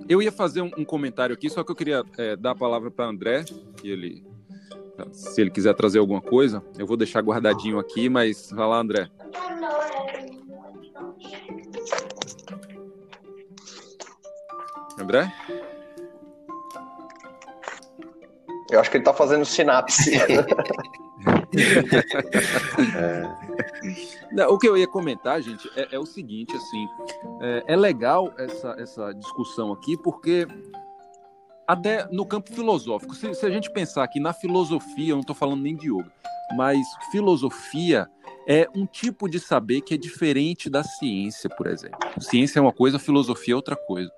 eu 0.07 0.21
ia 0.21 0.31
fazer 0.31 0.61
um, 0.61 0.71
um, 0.77 0.85
comentário 0.85 1.33
aqui, 1.33 1.49
só 1.49 1.61
que 1.61 1.71
eu 1.71 1.75
queria 1.75 2.01
é, 2.17 2.37
dar 2.37 2.51
a 2.51 2.55
palavra 2.55 2.89
para 2.89 3.09
André, 3.09 3.43
que 3.75 3.89
ele, 3.89 4.23
se 5.11 5.41
ele 5.41 5.51
quiser 5.51 5.75
trazer 5.75 5.99
alguma 5.99 6.21
coisa, 6.21 6.63
eu 6.79 6.87
vou 6.87 6.95
deixar 6.95 7.19
guardadinho 7.19 7.77
aqui, 7.77 8.07
mas 8.07 8.51
vai 8.51 8.67
lá, 8.69 8.79
André. 8.79 9.11
André? 14.97 15.31
Eu 18.69 18.79
acho 18.79 18.89
que 18.91 18.97
ele 18.97 19.01
está 19.03 19.13
fazendo 19.13 19.45
sinapse. 19.45 20.11
Não, 24.31 24.49
o 24.49 24.57
que 24.57 24.67
eu 24.67 24.75
ia 24.77 24.87
comentar, 24.87 25.41
gente, 25.41 25.69
é, 25.75 25.95
é 25.95 25.99
o 25.99 26.05
seguinte, 26.05 26.55
assim, 26.55 26.87
é, 27.41 27.63
é, 27.67 27.75
legal 27.75 28.33
essa, 28.37 28.75
essa 28.77 29.13
discussão 29.13 29.71
aqui, 29.71 29.97
porque 29.97 30.47
até 31.65 32.07
no 32.11 32.25
campo 32.25 32.53
filosófico, 32.53 33.15
se, 33.15 33.33
se 33.33 33.45
a 33.45 33.49
gente 33.49 33.71
pensar 33.71 34.07
que 34.07 34.19
na 34.19 34.33
filosofia, 34.33 35.11
eu 35.11 35.15
não 35.15 35.21
estou 35.21 35.35
falando 35.35 35.61
nem 35.61 35.75
de 35.75 35.89
yoga, 35.89 36.11
mas 36.55 36.79
filosofia 37.11 38.09
é 38.47 38.65
um 38.73 38.85
tipo 38.85 39.27
de 39.29 39.41
saber 39.41 39.81
que 39.81 39.93
é 39.93 39.97
diferente 39.97 40.69
da 40.69 40.81
ciência, 40.81 41.49
por 41.49 41.67
exemplo. 41.67 41.99
Ciência 42.17 42.59
é 42.59 42.61
uma 42.61 42.71
coisa, 42.71 42.97
filosofia 42.97 43.53
é 43.53 43.55
outra 43.57 43.75
coisa. 43.75 44.09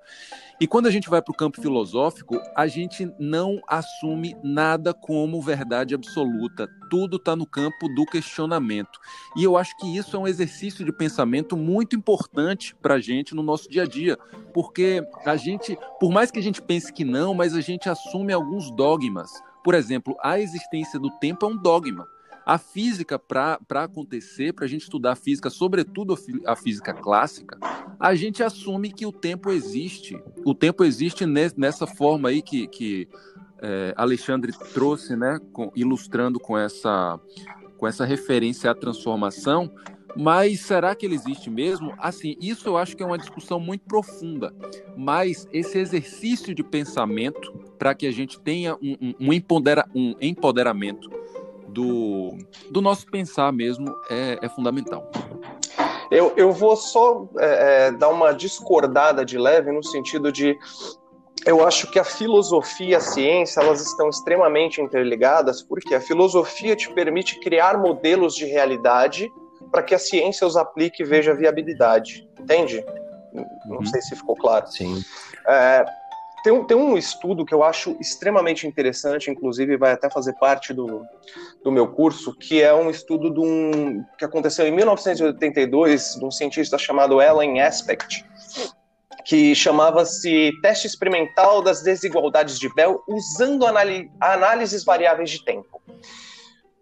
E 0.60 0.66
quando 0.66 0.86
a 0.86 0.90
gente 0.90 1.08
vai 1.08 1.20
para 1.20 1.32
o 1.32 1.36
campo 1.36 1.60
filosófico, 1.60 2.40
a 2.54 2.66
gente 2.66 3.10
não 3.18 3.60
assume 3.66 4.36
nada 4.44 4.94
como 4.94 5.40
verdade 5.40 5.94
absoluta. 5.94 6.68
Tudo 6.88 7.16
está 7.16 7.34
no 7.34 7.46
campo 7.46 7.88
do 7.88 8.04
questionamento. 8.04 9.00
E 9.36 9.42
eu 9.42 9.56
acho 9.56 9.76
que 9.78 9.96
isso 9.96 10.14
é 10.14 10.18
um 10.20 10.28
exercício 10.28 10.84
de 10.84 10.92
pensamento 10.92 11.56
muito 11.56 11.96
importante 11.96 12.76
para 12.76 12.96
a 12.96 13.00
gente 13.00 13.34
no 13.34 13.42
nosso 13.42 13.68
dia 13.68 13.82
a 13.82 13.86
dia, 13.86 14.18
porque 14.52 15.02
a 15.24 15.34
gente, 15.34 15.76
por 15.98 16.12
mais 16.12 16.30
que 16.30 16.38
a 16.38 16.42
gente 16.42 16.62
pense 16.62 16.92
que 16.92 17.04
não, 17.04 17.34
mas 17.34 17.54
a 17.54 17.60
gente 17.60 17.88
assume 17.88 18.32
alguns 18.32 18.70
dogmas. 18.70 19.30
Por 19.64 19.74
exemplo, 19.74 20.14
a 20.22 20.38
existência 20.38 21.00
do 21.00 21.10
tempo 21.18 21.46
é 21.46 21.48
um 21.48 21.56
dogma. 21.56 22.06
A 22.44 22.58
física, 22.58 23.18
para 23.18 23.58
acontecer, 23.70 24.52
para 24.52 24.64
a 24.64 24.68
gente 24.68 24.82
estudar 24.82 25.14
física, 25.14 25.50
sobretudo 25.50 26.18
a 26.46 26.56
física 26.56 26.92
clássica, 26.92 27.58
a 27.98 28.14
gente 28.14 28.42
assume 28.42 28.90
que 28.90 29.06
o 29.06 29.12
tempo 29.12 29.50
existe. 29.50 30.20
O 30.44 30.54
tempo 30.54 30.84
existe 30.84 31.24
nessa 31.26 31.86
forma 31.86 32.30
aí 32.30 32.42
que, 32.42 32.66
que 32.66 33.08
é, 33.60 33.92
Alexandre 33.96 34.52
trouxe, 34.72 35.14
né, 35.16 35.38
com, 35.52 35.70
ilustrando 35.76 36.40
com 36.40 36.56
essa, 36.56 37.20
com 37.76 37.86
essa 37.86 38.04
referência 38.04 38.70
à 38.70 38.74
transformação. 38.74 39.70
Mas 40.16 40.60
será 40.60 40.94
que 40.94 41.06
ele 41.06 41.14
existe 41.14 41.48
mesmo? 41.48 41.94
Assim, 41.98 42.36
isso 42.40 42.68
eu 42.68 42.76
acho 42.76 42.96
que 42.96 43.02
é 43.02 43.06
uma 43.06 43.18
discussão 43.18 43.60
muito 43.60 43.82
profunda. 43.82 44.52
Mas 44.96 45.46
esse 45.52 45.78
exercício 45.78 46.54
de 46.54 46.64
pensamento, 46.64 47.52
para 47.78 47.94
que 47.94 48.06
a 48.06 48.10
gente 48.10 48.40
tenha 48.40 48.74
um, 48.76 48.96
um, 49.00 49.14
um, 49.20 49.32
empodera, 49.32 49.88
um 49.94 50.14
empoderamento 50.20 51.08
do, 51.72 52.36
do 52.70 52.80
nosso 52.80 53.06
pensar 53.06 53.52
mesmo 53.52 53.86
é, 54.10 54.38
é 54.42 54.48
fundamental. 54.48 55.10
Eu, 56.10 56.32
eu 56.36 56.50
vou 56.50 56.76
só 56.76 57.28
é, 57.38 57.86
é, 57.86 57.92
dar 57.92 58.08
uma 58.08 58.32
discordada 58.32 59.24
de 59.24 59.38
leve 59.38 59.70
no 59.70 59.82
sentido 59.82 60.32
de 60.32 60.58
eu 61.46 61.66
acho 61.66 61.90
que 61.90 61.98
a 61.98 62.04
filosofia 62.04 62.88
e 62.88 62.94
a 62.94 63.00
ciência 63.00 63.60
elas 63.60 63.80
estão 63.80 64.08
extremamente 64.10 64.80
interligadas 64.80 65.62
porque 65.62 65.94
a 65.94 66.00
filosofia 66.00 66.76
te 66.76 66.92
permite 66.92 67.38
criar 67.40 67.78
modelos 67.78 68.34
de 68.34 68.44
realidade 68.44 69.30
para 69.70 69.82
que 69.82 69.94
a 69.94 69.98
ciência 69.98 70.46
os 70.46 70.56
aplique 70.56 71.02
e 71.02 71.06
veja 71.06 71.32
viabilidade, 71.32 72.28
entende? 72.38 72.84
Não 73.64 73.78
uhum. 73.78 73.86
sei 73.86 74.02
se 74.02 74.16
ficou 74.16 74.34
claro. 74.34 74.66
Sim. 74.66 75.00
É, 75.46 75.84
tem 76.42 76.52
um, 76.52 76.64
tem 76.64 76.76
um 76.76 76.96
estudo 76.96 77.44
que 77.44 77.52
eu 77.52 77.62
acho 77.62 77.96
extremamente 78.00 78.66
interessante, 78.66 79.30
inclusive 79.30 79.76
vai 79.76 79.92
até 79.92 80.08
fazer 80.08 80.34
parte 80.34 80.72
do, 80.72 81.04
do 81.62 81.70
meu 81.70 81.88
curso, 81.88 82.34
que 82.34 82.62
é 82.62 82.72
um 82.72 82.90
estudo 82.90 83.30
de 83.30 83.40
um, 83.40 84.04
que 84.18 84.24
aconteceu 84.24 84.66
em 84.66 84.72
1982, 84.72 86.16
de 86.18 86.24
um 86.24 86.30
cientista 86.30 86.78
chamado 86.78 87.20
Alan 87.20 87.60
Aspect, 87.60 88.24
que 89.24 89.54
chamava-se 89.54 90.52
Teste 90.62 90.86
Experimental 90.86 91.62
das 91.62 91.82
Desigualdades 91.82 92.58
de 92.58 92.72
Bell 92.74 93.02
usando 93.06 93.66
análises 94.20 94.84
variáveis 94.84 95.30
de 95.30 95.44
tempo. 95.44 95.80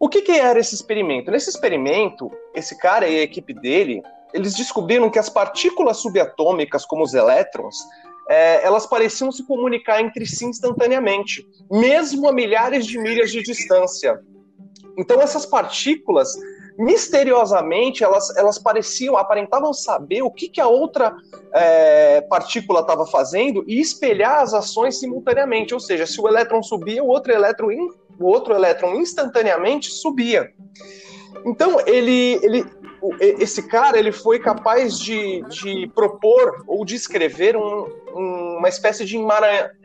O 0.01 0.09
que, 0.09 0.23
que 0.23 0.33
era 0.33 0.61
esse 0.61 0.75
experimento? 0.77 1.31
Nesse 1.31 1.51
experimento, 1.51 2.31
esse 2.55 2.79
cara 2.79 3.09
e 3.09 3.19
a 3.19 3.23
equipe 3.23 3.53
dele, 3.53 4.01
eles 4.33 4.55
descobriram 4.55 5.11
que 5.11 5.19
as 5.19 5.29
partículas 5.29 5.97
subatômicas, 5.97 6.87
como 6.87 7.03
os 7.03 7.15
elétrons, 7.15 7.77
é, 8.29 8.65
elas 8.65 8.87
pareciam 8.87 9.33
se 9.33 9.45
comunicar 9.45 10.03
entre 10.03 10.27
si 10.27 10.45
instantaneamente, 10.45 11.47
mesmo 11.71 12.29
a 12.29 12.33
milhares 12.33 12.87
de 12.87 12.99
milhas 12.99 13.31
de 13.31 13.43
distância. 13.43 14.21
Então 14.99 15.21
essas 15.21 15.47
partículas, 15.47 16.35
misteriosamente, 16.79 18.05
elas, 18.05 18.37
elas 18.37 18.59
pareciam, 18.59 19.17
aparentavam 19.17 19.73
saber 19.73 20.23
o 20.23 20.31
que, 20.31 20.49
que 20.49 20.61
a 20.61 20.69
outra 20.69 21.17
é, 21.55 22.21
partícula 22.23 22.81
estava 22.81 23.07
fazendo 23.07 23.65
e 23.67 23.81
espelhar 23.81 24.43
as 24.43 24.53
ações 24.53 24.99
simultaneamente. 25.01 25.73
Ou 25.73 25.81
seja, 25.81 26.05
se 26.05 26.21
o 26.21 26.29
elétron 26.29 26.63
subia, 26.63 27.03
o 27.03 27.09
outro 27.09 27.33
elétron, 27.33 27.69
o 28.21 28.27
outro 28.27 28.55
elétron 28.55 28.97
instantaneamente 28.97 29.91
subia. 29.91 30.53
Então 31.47 31.81
ele, 31.87 32.41
ele, 32.43 32.65
esse 33.21 33.67
cara 33.69 33.99
ele 33.99 34.13
foi 34.13 34.39
capaz 34.39 34.99
de, 34.99 35.43
de 35.49 35.91
propor 35.95 36.65
ou 36.67 36.85
de 36.85 36.95
escrever 36.95 37.57
um, 37.57 37.87
um, 38.15 38.57
uma 38.59 38.69
espécie 38.69 39.05
de 39.05 39.17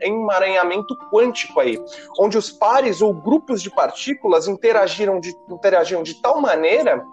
emaranhamento 0.00 0.96
quântico 1.12 1.60
aí, 1.60 1.78
onde 2.18 2.36
os 2.36 2.50
pares 2.50 3.00
ou 3.00 3.12
grupos 3.14 3.62
de 3.62 3.70
partículas 3.70 4.48
interagiram 4.48 5.20
de, 5.20 5.34
interagiam 5.50 6.02
de 6.02 6.20
tal 6.20 6.40
maneira 6.40 7.04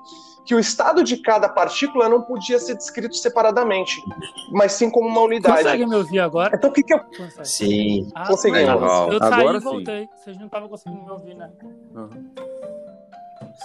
que 0.45 0.55
o 0.55 0.59
estado 0.59 1.03
de 1.03 1.17
cada 1.17 1.47
partícula 1.47 2.09
não 2.09 2.21
podia 2.21 2.57
ser 2.57 2.75
descrito 2.75 3.15
separadamente, 3.15 4.01
mas 4.51 4.71
sim 4.73 4.89
como 4.89 5.07
uma 5.07 5.21
unidade. 5.21 5.63
Consegue 5.63 5.85
me 5.85 5.95
ouvir 5.95 6.19
agora? 6.19 6.55
Então 6.55 6.69
o 6.69 6.73
que 6.73 6.83
que 6.83 6.93
eu... 6.93 6.99
Consegue. 6.99 7.47
Sim. 7.47 8.11
Ah, 8.15 8.27
Conseguimos. 8.27 8.81
Eu 9.13 9.19
saí 9.19 9.33
agora 9.33 9.57
e 9.57 9.61
voltei. 9.61 10.01
Sim. 10.01 10.09
Vocês 10.17 10.37
não 10.37 10.45
estavam 10.47 10.67
conseguindo 10.67 11.03
me 11.03 11.11
ouvir, 11.11 11.35
né? 11.35 11.51
Uhum. 11.93 12.31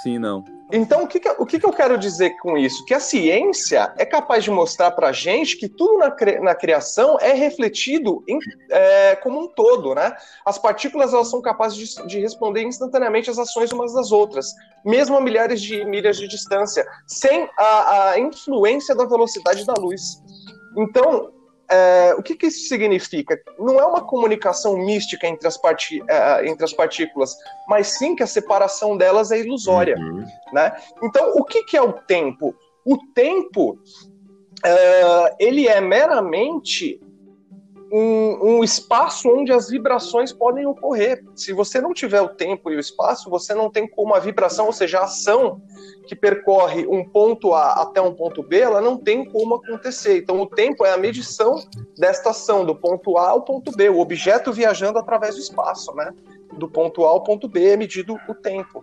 Sim, 0.02 0.18
não. 0.18 0.44
Então, 0.72 1.04
o 1.04 1.06
que, 1.06 1.20
que, 1.20 1.28
o 1.28 1.46
que, 1.46 1.60
que 1.60 1.66
eu 1.66 1.72
quero 1.72 1.96
dizer 1.96 2.30
com 2.38 2.58
isso? 2.58 2.84
Que 2.84 2.94
a 2.94 2.98
ciência 2.98 3.94
é 3.96 4.04
capaz 4.04 4.42
de 4.42 4.50
mostrar 4.50 4.90
para 4.90 5.12
gente 5.12 5.56
que 5.56 5.68
tudo 5.68 5.98
na, 5.98 6.14
na 6.42 6.54
criação 6.56 7.16
é 7.20 7.32
refletido 7.32 8.24
em, 8.26 8.38
é, 8.70 9.14
como 9.16 9.40
um 9.40 9.46
todo, 9.46 9.94
né? 9.94 10.12
As 10.44 10.58
partículas 10.58 11.14
elas 11.14 11.30
são 11.30 11.40
capazes 11.40 11.78
de, 11.78 12.06
de, 12.08 12.20
responder 12.20 12.62
instantaneamente 12.62 13.30
às 13.30 13.38
ações 13.38 13.70
umas 13.70 13.94
das 13.94 14.10
outras, 14.10 14.52
mesmo 14.84 15.16
a 15.16 15.20
milhares 15.20 15.62
de 15.62 15.84
milhas 15.84 16.16
de 16.16 16.26
distância, 16.26 16.84
sem 17.06 17.48
a, 17.56 18.10
a 18.10 18.18
influência 18.18 18.94
da 18.94 19.04
velocidade 19.04 19.64
da 19.64 19.74
luz. 19.74 20.20
Então, 20.76 21.30
é, 21.68 22.14
o 22.16 22.22
que, 22.22 22.36
que, 22.36 22.46
isso 22.46 22.68
significa? 22.68 23.40
Não 23.58 23.80
é 23.80 23.84
uma 23.84 24.00
comunicação 24.00 24.76
mística 24.76 25.26
entre 25.26 25.48
as, 25.48 25.56
parti 25.56 26.02
é, 26.08 26.48
entre 26.48 26.64
as 26.64 26.72
partículas, 26.72 27.36
mas 27.68 27.88
sim 27.88 28.14
que 28.14 28.22
a 28.22 28.26
separação 28.26 28.96
delas 28.96 29.30
é 29.30 29.40
ilusória. 29.40 29.96
Uhum. 29.98 30.24
Né? 30.52 30.76
Então, 31.02 31.32
o 31.34 31.44
que, 31.44 31.64
que, 31.64 31.76
é 31.76 31.82
o 31.82 31.92
tempo? 31.92 32.54
O 32.84 32.98
tempo 33.14 33.78
é, 34.64 35.34
ele 35.38 35.66
é 35.66 35.80
meramente 35.80 37.00
um, 37.90 38.56
um, 38.56 38.64
espaço 38.64 39.28
onde 39.28 39.52
as 39.52 39.68
vibrações 39.68 40.32
podem 40.32 40.66
ocorrer. 40.66 41.24
Se 41.34 41.52
você 41.52 41.80
não 41.80 41.94
tiver 41.94 42.20
o 42.20 42.28
tempo 42.28 42.70
e 42.70 42.76
o 42.76 42.80
espaço, 42.80 43.30
você 43.30 43.54
não 43.54 43.70
tem 43.70 43.88
como 43.88 44.14
a 44.14 44.18
vibração, 44.18 44.66
ou 44.66 44.72
seja, 44.72 44.98
a 44.98 45.04
ação 45.04 45.60
que 46.06 46.14
percorre 46.14 46.86
um 46.86 47.04
ponto 47.04 47.54
A 47.54 47.82
até 47.82 48.00
um 48.00 48.14
ponto 48.14 48.42
B, 48.42 48.60
ela 48.60 48.80
não 48.80 48.96
tem 48.96 49.24
como 49.24 49.56
acontecer. 49.56 50.18
Então, 50.18 50.40
o 50.40 50.46
tempo 50.46 50.84
é 50.84 50.92
a 50.92 50.98
medição 50.98 51.62
desta 51.96 52.30
ação, 52.30 52.64
do 52.64 52.74
ponto 52.74 53.16
A 53.18 53.30
ao 53.30 53.42
ponto 53.42 53.70
B, 53.72 53.88
o 53.88 54.00
objeto 54.00 54.52
viajando 54.52 54.98
através 54.98 55.34
do 55.34 55.40
espaço, 55.40 55.94
né? 55.94 56.12
Do 56.56 56.68
ponto 56.68 57.04
A 57.04 57.08
ao 57.08 57.22
ponto 57.22 57.48
B 57.48 57.70
é 57.70 57.76
medido 57.76 58.18
o 58.28 58.34
tempo. 58.34 58.82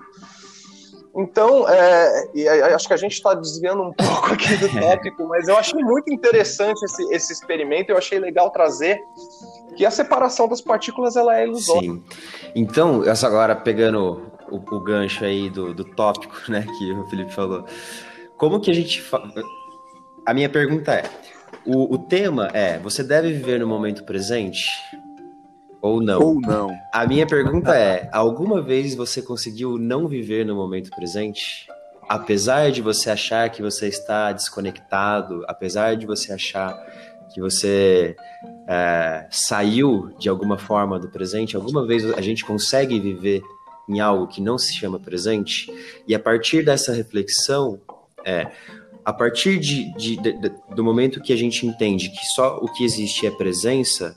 Então, 1.15 1.69
é, 1.69 2.73
acho 2.73 2.87
que 2.87 2.93
a 2.93 2.97
gente 2.97 3.13
está 3.13 3.35
desviando 3.35 3.83
um 3.83 3.93
pouco 3.93 4.33
aqui 4.33 4.57
do 4.57 4.67
tópico, 4.81 5.27
mas 5.27 5.47
eu 5.47 5.55
achei 5.55 5.79
muito 5.83 6.11
interessante 6.11 6.83
esse, 6.83 7.13
esse 7.13 7.33
experimento, 7.33 7.91
eu 7.91 7.97
achei 7.97 8.17
legal 8.17 8.49
trazer 8.49 8.99
que 9.75 9.85
a 9.85 9.91
separação 9.91 10.47
das 10.47 10.59
partículas 10.59 11.15
ela 11.15 11.37
é 11.37 11.45
ilusória. 11.45 11.91
Sim. 11.91 12.03
Então, 12.55 13.03
essa 13.03 13.27
agora 13.27 13.55
pegando 13.55 14.23
o, 14.49 14.55
o, 14.55 14.79
gancho 14.79 15.23
aí 15.23 15.51
do, 15.51 15.73
do 15.73 15.83
tópico, 15.83 16.35
né, 16.49 16.65
que 16.77 16.91
o 16.91 17.05
Felipe 17.07 17.31
falou, 17.31 17.63
como 18.35 18.59
que 18.59 18.71
a 18.71 18.73
gente 18.73 18.99
fa... 18.99 19.21
a 20.25 20.33
minha 20.33 20.49
pergunta 20.49 20.93
é, 20.93 21.03
o, 21.65 21.93
o 21.93 21.97
tema 21.97 22.49
é, 22.53 22.79
você 22.79 23.03
deve 23.03 23.31
viver 23.31 23.59
no 23.59 23.67
momento 23.67 24.03
presente? 24.03 24.67
Ou 25.83 26.01
não. 26.01 26.21
Ou 26.21 26.39
não. 26.39 26.79
A 26.93 27.05
minha 27.05 27.27
pergunta 27.27 27.75
é: 27.75 28.09
alguma 28.13 28.61
vez 28.61 28.95
você 28.95 29.21
conseguiu 29.21 29.77
não 29.77 30.07
viver 30.07 30.45
no 30.45 30.55
momento 30.55 30.89
presente? 30.91 31.67
Apesar 32.07 32.71
de 32.71 32.81
você 32.81 33.09
achar 33.09 33.49
que 33.49 33.61
você 33.61 33.89
está 33.89 34.31
desconectado, 34.31 35.43
apesar 35.45 35.97
de 35.97 36.05
você 36.05 36.31
achar 36.31 36.73
que 37.33 37.41
você 37.41 38.15
é, 38.65 39.27
saiu 39.29 40.13
de 40.17 40.29
alguma 40.29 40.57
forma 40.57 40.97
do 40.97 41.09
presente? 41.09 41.57
Alguma 41.57 41.85
vez 41.85 42.05
a 42.13 42.21
gente 42.21 42.45
consegue 42.45 42.97
viver 42.97 43.41
em 43.89 43.99
algo 43.99 44.27
que 44.27 44.41
não 44.41 44.57
se 44.57 44.73
chama 44.73 44.97
presente? 44.97 45.69
E 46.07 46.15
a 46.15 46.19
partir 46.19 46.63
dessa 46.63 46.93
reflexão, 46.93 47.81
é, 48.23 48.49
a 49.03 49.11
partir 49.11 49.59
de, 49.59 49.93
de, 49.97 50.15
de, 50.15 50.51
do 50.73 50.83
momento 50.83 51.21
que 51.21 51.33
a 51.33 51.37
gente 51.37 51.67
entende 51.67 52.09
que 52.09 52.25
só 52.27 52.57
o 52.57 52.71
que 52.71 52.85
existe 52.85 53.27
é 53.27 53.31
presença, 53.31 54.15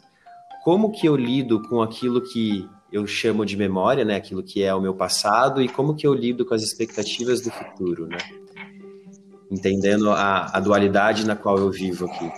como 0.66 0.90
que 0.90 1.06
eu 1.06 1.14
lido 1.14 1.62
com 1.62 1.80
aquilo 1.80 2.20
que 2.20 2.68
eu 2.90 3.06
chamo 3.06 3.46
de 3.46 3.56
memória, 3.56 4.04
né? 4.04 4.16
Aquilo 4.16 4.42
que 4.42 4.64
é 4.64 4.74
o 4.74 4.80
meu 4.80 4.94
passado 4.94 5.62
e 5.62 5.68
como 5.68 5.94
que 5.94 6.04
eu 6.04 6.12
lido 6.12 6.44
com 6.44 6.54
as 6.54 6.62
expectativas 6.64 7.40
do 7.40 7.52
futuro, 7.52 8.08
né? 8.08 8.18
Entendendo 9.48 10.10
a, 10.10 10.50
a 10.52 10.58
dualidade 10.58 11.24
na 11.24 11.36
qual 11.36 11.56
eu 11.56 11.70
vivo 11.70 12.06
aqui. 12.06 12.32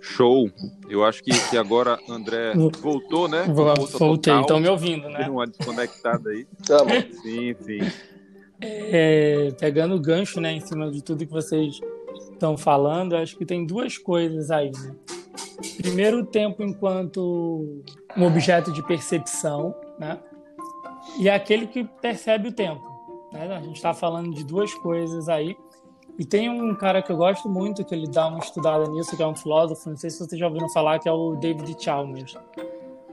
Show. 0.00 0.50
Eu 0.88 1.04
acho 1.04 1.22
que, 1.22 1.32
que 1.50 1.56
agora 1.58 1.98
André 2.08 2.54
voltou, 2.80 3.28
né? 3.28 3.44
Voltei, 3.98 4.40
estão 4.40 4.58
me 4.58 4.70
ouvindo, 4.70 5.06
né? 5.10 5.24
Tem 5.24 5.30
uma 5.30 5.46
desconectada 5.46 6.30
aí. 6.30 6.46
Tamo. 6.66 6.92
Sim, 7.20 7.54
sim. 7.60 7.80
É, 8.58 9.52
pegando 9.60 9.94
o 9.96 10.00
gancho, 10.00 10.40
né, 10.40 10.52
em 10.52 10.60
cima 10.60 10.90
de 10.90 11.02
tudo 11.02 11.26
que 11.26 11.32
vocês 11.32 11.78
estão 12.40 12.56
falando, 12.56 13.14
acho 13.14 13.36
que 13.36 13.44
tem 13.44 13.66
duas 13.66 13.98
coisas 13.98 14.50
aí, 14.50 14.70
né? 14.72 14.96
Primeiro, 15.76 16.20
o 16.20 16.26
tempo 16.26 16.62
enquanto 16.62 17.82
um 18.16 18.26
objeto 18.26 18.72
de 18.72 18.82
percepção, 18.86 19.74
né? 19.98 20.18
E 21.18 21.28
aquele 21.28 21.66
que 21.66 21.84
percebe 21.84 22.48
o 22.48 22.52
tempo. 22.52 22.82
Né? 23.30 23.46
A 23.54 23.60
gente 23.60 23.76
está 23.76 23.92
falando 23.92 24.34
de 24.34 24.42
duas 24.42 24.72
coisas 24.74 25.28
aí 25.28 25.54
e 26.18 26.24
tem 26.24 26.48
um 26.48 26.74
cara 26.74 27.02
que 27.02 27.12
eu 27.12 27.16
gosto 27.16 27.48
muito, 27.48 27.84
que 27.84 27.94
ele 27.94 28.06
dá 28.06 28.28
uma 28.28 28.38
estudada 28.38 28.86
nisso, 28.88 29.16
que 29.16 29.22
é 29.22 29.26
um 29.26 29.36
filósofo, 29.36 29.90
não 29.90 29.96
sei 29.96 30.10
se 30.10 30.18
vocês 30.18 30.38
já 30.38 30.46
ouviram 30.46 30.68
falar, 30.70 30.98
que 30.98 31.08
é 31.08 31.12
o 31.12 31.36
David 31.36 31.76
Chalmers. 31.78 32.36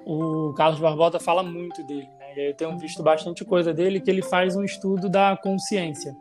O 0.06 0.54
Carlos 0.54 0.80
Barbosa 0.80 1.20
fala 1.20 1.44
muito 1.44 1.84
dele, 1.84 2.08
né? 2.18 2.34
E 2.36 2.50
eu 2.50 2.56
tenho 2.56 2.78
visto 2.78 3.04
bastante 3.04 3.44
coisa 3.44 3.74
dele, 3.74 4.00
que 4.00 4.10
ele 4.10 4.22
faz 4.22 4.56
um 4.56 4.64
estudo 4.64 5.10
da 5.10 5.38
consciência. 5.38 6.16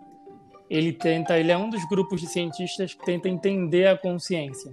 Ele 0.69 0.93
tenta, 0.93 1.39
ele 1.39 1.53
é 1.53 1.57
um 1.57 1.71
dos 1.71 1.85
grupos 1.89 2.21
de 2.21 2.27
cientistas 2.27 2.95
que 2.95 3.05
tenta 3.05 3.29
entender 3.29 3.87
a 3.87 3.97
consciência. 3.97 4.73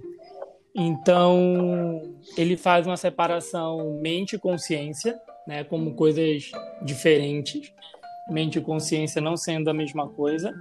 Então, 0.74 2.02
ele 2.36 2.56
faz 2.56 2.86
uma 2.86 2.96
separação 2.96 3.98
mente 4.00 4.34
e 4.34 4.38
consciência, 4.38 5.16
né, 5.46 5.62
como 5.62 5.94
coisas 5.94 6.50
diferentes, 6.82 7.72
mente 8.28 8.58
e 8.58 8.62
consciência 8.62 9.20
não 9.20 9.36
sendo 9.36 9.68
a 9.68 9.74
mesma 9.74 10.08
coisa. 10.08 10.52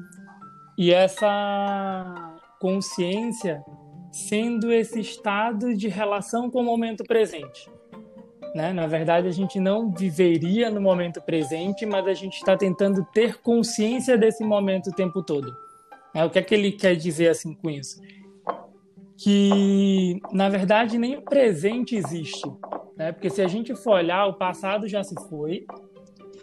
E 0.77 0.93
essa 0.93 2.35
consciência 2.59 3.63
sendo 4.11 4.71
esse 4.71 4.99
estado 4.99 5.75
de 5.75 5.87
relação 5.87 6.49
com 6.49 6.61
o 6.61 6.63
momento 6.63 7.03
presente. 7.03 7.69
Né? 8.53 8.71
Na 8.71 8.85
verdade, 8.85 9.27
a 9.27 9.31
gente 9.31 9.59
não 9.59 9.91
viveria 9.91 10.69
no 10.69 10.79
momento 10.79 11.21
presente, 11.21 11.85
mas 11.85 12.07
a 12.07 12.13
gente 12.13 12.35
está 12.35 12.55
tentando 12.55 13.03
ter 13.13 13.41
consciência 13.41 14.17
desse 14.17 14.43
momento 14.43 14.91
o 14.91 14.93
tempo 14.93 15.23
todo. 15.23 15.55
É, 16.13 16.23
o 16.23 16.29
que 16.29 16.37
é 16.37 16.41
que 16.41 16.53
ele 16.53 16.71
quer 16.71 16.95
dizer 16.95 17.29
assim 17.29 17.53
com 17.55 17.69
isso? 17.69 17.99
Que, 19.17 20.19
na 20.31 20.49
verdade, 20.49 20.97
nem 20.97 21.17
o 21.17 21.21
presente 21.21 21.95
existe. 21.95 22.47
Né? 22.95 23.11
Porque 23.11 23.29
se 23.29 23.41
a 23.41 23.47
gente 23.47 23.75
for 23.75 23.95
olhar, 23.95 24.27
o 24.27 24.33
passado 24.33 24.87
já 24.87 25.03
se 25.03 25.15
foi, 25.27 25.65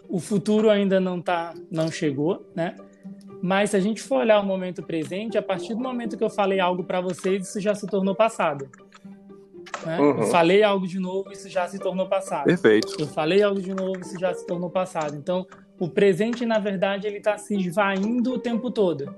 o 0.09 0.19
futuro 0.19 0.69
ainda 0.69 0.99
não, 0.99 1.21
tá, 1.21 1.53
não 1.71 1.89
chegou, 1.89 2.45
né? 2.53 2.75
Mas 3.41 3.71
se 3.71 3.77
a 3.77 3.79
gente 3.79 4.01
for 4.01 4.17
olhar 4.17 4.39
o 4.39 4.45
momento 4.45 4.83
presente, 4.83 5.37
a 5.37 5.41
partir 5.41 5.73
do 5.73 5.79
momento 5.79 6.17
que 6.17 6.23
eu 6.23 6.29
falei 6.29 6.59
algo 6.59 6.83
para 6.83 6.99
vocês, 6.99 7.47
isso 7.47 7.59
já 7.59 7.73
se 7.73 7.87
tornou 7.87 8.13
passado. 8.13 8.69
Né? 9.85 9.99
Uhum. 9.99 10.21
Eu 10.21 10.27
falei 10.27 10.63
algo 10.63 10.87
de 10.87 10.99
novo, 10.99 11.31
isso 11.31 11.49
já 11.49 11.67
se 11.67 11.79
tornou 11.79 12.07
passado. 12.07 12.45
Perfeito. 12.45 12.95
Eu 12.99 13.07
falei 13.07 13.41
algo 13.41 13.61
de 13.61 13.73
novo, 13.73 13.99
isso 13.99 14.19
já 14.19 14.33
se 14.33 14.45
tornou 14.45 14.69
passado. 14.69 15.15
Então, 15.15 15.45
o 15.79 15.89
presente, 15.89 16.45
na 16.45 16.59
verdade, 16.59 17.07
ele 17.07 17.17
está 17.17 17.37
se 17.37 17.55
esvaindo 17.55 18.33
o 18.33 18.39
tempo 18.39 18.69
todo. 18.69 19.13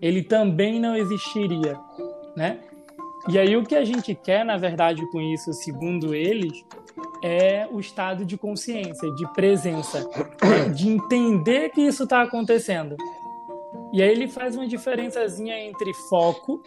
Ele 0.00 0.22
também 0.22 0.80
não 0.80 0.96
existiria, 0.96 1.78
né? 2.36 2.60
E 3.28 3.38
aí 3.38 3.56
o 3.56 3.64
que 3.64 3.74
a 3.74 3.84
gente 3.84 4.14
quer, 4.14 4.44
na 4.44 4.56
verdade, 4.56 5.04
com 5.10 5.20
isso, 5.20 5.52
segundo 5.52 6.14
eles, 6.14 6.64
é 7.22 7.66
o 7.70 7.80
estado 7.80 8.24
de 8.24 8.36
consciência, 8.38 9.10
de 9.14 9.26
presença, 9.32 10.08
de 10.74 10.88
entender 10.88 11.70
que 11.70 11.80
isso 11.80 12.04
está 12.04 12.22
acontecendo. 12.22 12.96
E 13.92 14.02
aí 14.02 14.10
ele 14.10 14.28
faz 14.28 14.56
uma 14.56 14.66
diferençazinha 14.66 15.58
entre 15.58 15.92
foco 16.08 16.62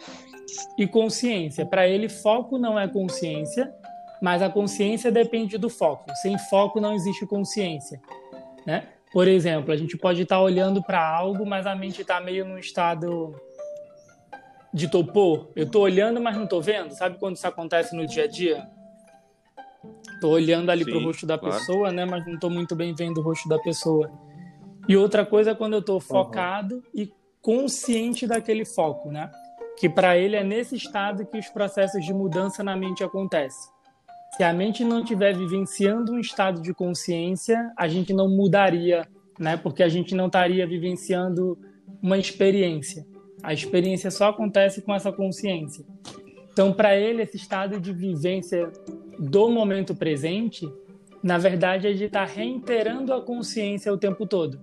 e 0.76 0.86
consciência. 0.86 1.66
Para 1.66 1.88
ele, 1.88 2.08
foco 2.08 2.58
não 2.58 2.78
é 2.78 2.86
consciência, 2.88 3.72
mas 4.20 4.42
a 4.42 4.50
consciência 4.50 5.10
depende 5.10 5.56
do 5.56 5.68
foco. 5.68 6.10
Sem 6.16 6.38
foco 6.38 6.80
não 6.80 6.94
existe 6.94 7.26
consciência, 7.26 8.00
né? 8.66 8.88
Por 9.12 9.26
exemplo, 9.26 9.72
a 9.72 9.76
gente 9.76 9.96
pode 9.96 10.22
estar 10.22 10.36
tá 10.36 10.42
olhando 10.42 10.82
para 10.82 11.04
algo, 11.04 11.44
mas 11.44 11.66
a 11.66 11.74
mente 11.74 12.02
está 12.02 12.20
meio 12.20 12.44
num 12.44 12.58
estado 12.58 13.34
de 14.72 14.88
topor. 14.88 15.50
Eu 15.56 15.64
estou 15.64 15.82
olhando, 15.82 16.20
mas 16.20 16.36
não 16.36 16.44
estou 16.44 16.62
vendo. 16.62 16.92
Sabe 16.92 17.18
quando 17.18 17.36
isso 17.36 17.46
acontece 17.46 17.96
no 17.96 18.06
dia 18.06 18.24
a 18.24 18.28
dia? 18.28 18.68
Estou 20.14 20.32
olhando 20.32 20.70
ali 20.70 20.84
para 20.84 20.96
o 20.96 21.02
rosto 21.02 21.26
da 21.26 21.38
claro. 21.38 21.56
pessoa, 21.56 21.90
né? 21.90 22.04
Mas 22.04 22.24
não 22.24 22.34
estou 22.34 22.50
muito 22.50 22.76
bem 22.76 22.94
vendo 22.94 23.18
o 23.18 23.22
rosto 23.22 23.48
da 23.48 23.58
pessoa. 23.58 24.10
E 24.88 24.96
outra 24.96 25.26
coisa 25.26 25.50
é 25.50 25.54
quando 25.54 25.74
eu 25.74 25.80
estou 25.80 26.00
focado 26.00 26.76
uhum. 26.76 26.82
e 26.94 27.12
consciente 27.40 28.26
daquele 28.26 28.64
foco, 28.64 29.10
né? 29.10 29.30
Que 29.80 29.88
para 29.88 30.16
ele 30.16 30.36
é 30.36 30.44
nesse 30.44 30.76
estado 30.76 31.24
que 31.26 31.38
os 31.38 31.48
processos 31.48 32.04
de 32.04 32.12
mudança 32.12 32.62
na 32.62 32.76
mente 32.76 33.02
acontecem. 33.02 33.72
Se 34.36 34.44
a 34.44 34.52
mente 34.52 34.84
não 34.84 35.00
estiver 35.00 35.36
vivenciando 35.36 36.12
um 36.12 36.20
estado 36.20 36.62
de 36.62 36.72
consciência, 36.72 37.72
a 37.76 37.88
gente 37.88 38.12
não 38.12 38.28
mudaria, 38.28 39.08
né? 39.38 39.56
Porque 39.56 39.82
a 39.82 39.88
gente 39.88 40.14
não 40.14 40.26
estaria 40.26 40.66
vivenciando 40.66 41.58
uma 42.02 42.16
experiência. 42.18 43.04
A 43.42 43.52
experiência 43.52 44.10
só 44.10 44.28
acontece 44.28 44.82
com 44.82 44.94
essa 44.94 45.10
consciência. 45.10 45.84
Então, 46.52 46.72
para 46.72 46.96
ele, 46.96 47.22
esse 47.22 47.36
estado 47.36 47.80
de 47.80 47.92
vivência 47.92 48.70
do 49.18 49.48
momento 49.48 49.94
presente, 49.94 50.68
na 51.22 51.38
verdade, 51.38 51.86
é 51.86 51.92
de 51.92 52.04
estar 52.04 52.26
tá 52.26 52.32
reiterando 52.32 53.12
a 53.12 53.22
consciência 53.22 53.92
o 53.92 53.98
tempo 53.98 54.26
todo. 54.26 54.60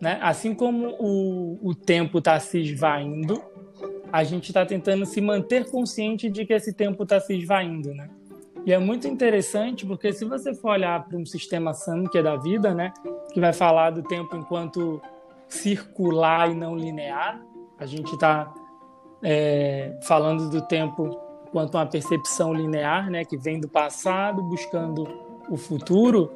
Né? 0.00 0.18
Assim 0.22 0.54
como 0.54 0.94
o, 1.00 1.58
o 1.62 1.74
tempo 1.74 2.18
está 2.18 2.38
se 2.38 2.60
esvaindo, 2.60 3.42
a 4.12 4.24
gente 4.24 4.48
está 4.48 4.64
tentando 4.64 5.04
se 5.04 5.20
manter 5.20 5.70
consciente 5.70 6.30
de 6.30 6.44
que 6.44 6.52
esse 6.52 6.72
tempo 6.72 7.02
está 7.02 7.20
se 7.20 7.34
esvaindo, 7.34 7.94
né? 7.94 8.08
E 8.64 8.72
é 8.72 8.78
muito 8.78 9.06
interessante 9.06 9.86
porque 9.86 10.12
se 10.12 10.24
você 10.24 10.54
for 10.54 10.72
olhar 10.72 11.06
para 11.06 11.16
um 11.16 11.24
sistema 11.24 11.72
Samkhya 11.72 12.22
da 12.22 12.36
vida, 12.36 12.74
né, 12.74 12.92
que 13.32 13.40
vai 13.40 13.52
falar 13.52 13.90
do 13.90 14.02
tempo 14.02 14.36
enquanto 14.36 15.00
circular 15.48 16.50
e 16.50 16.54
não 16.54 16.76
linear, 16.76 17.40
a 17.78 17.86
gente 17.86 18.12
está 18.12 18.52
é, 19.22 19.98
falando 20.02 20.50
do 20.50 20.60
tempo 20.60 21.08
quanto 21.50 21.76
uma 21.76 21.86
percepção 21.86 22.52
linear, 22.52 23.10
né, 23.10 23.24
que 23.24 23.38
vem 23.38 23.58
do 23.58 23.68
passado 23.68 24.42
buscando 24.42 25.08
o 25.48 25.56
futuro, 25.56 26.30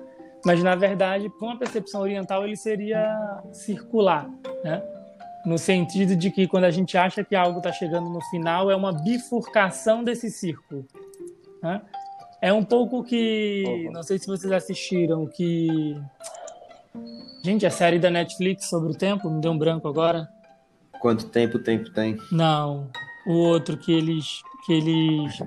mas 0.44 0.62
na 0.62 0.74
verdade, 0.74 1.28
com 1.28 1.50
a 1.50 1.56
percepção 1.56 2.00
oriental, 2.00 2.44
ele 2.44 2.56
seria 2.56 3.42
circular, 3.52 4.28
né? 4.64 4.82
No 5.44 5.58
sentido 5.58 6.14
de 6.14 6.30
que 6.30 6.46
quando 6.46 6.64
a 6.64 6.70
gente 6.70 6.96
acha 6.96 7.24
que 7.24 7.34
algo 7.34 7.58
está 7.58 7.72
chegando 7.72 8.08
no 8.08 8.20
final, 8.30 8.70
é 8.70 8.76
uma 8.76 8.92
bifurcação 8.92 10.04
desse 10.04 10.30
círculo. 10.30 10.86
Né? 11.62 11.80
É 12.40 12.52
um 12.52 12.64
pouco 12.64 13.02
que, 13.02 13.88
não 13.92 14.02
sei 14.02 14.18
se 14.18 14.26
vocês 14.26 14.52
assistiram, 14.52 15.26
que 15.26 15.96
gente, 17.44 17.66
a 17.66 17.70
série 17.70 17.98
da 17.98 18.10
Netflix 18.10 18.68
sobre 18.68 18.92
o 18.92 18.96
tempo, 18.96 19.30
me 19.30 19.40
deu 19.40 19.52
um 19.52 19.58
branco 19.58 19.88
agora. 19.88 20.28
Quanto 21.00 21.28
tempo 21.28 21.56
o 21.56 21.62
tempo 21.62 21.90
tem? 21.90 22.16
Não, 22.30 22.88
o 23.26 23.34
outro 23.34 23.76
que 23.76 23.92
eles 23.92 24.42
que 24.64 24.72
eles 24.72 25.38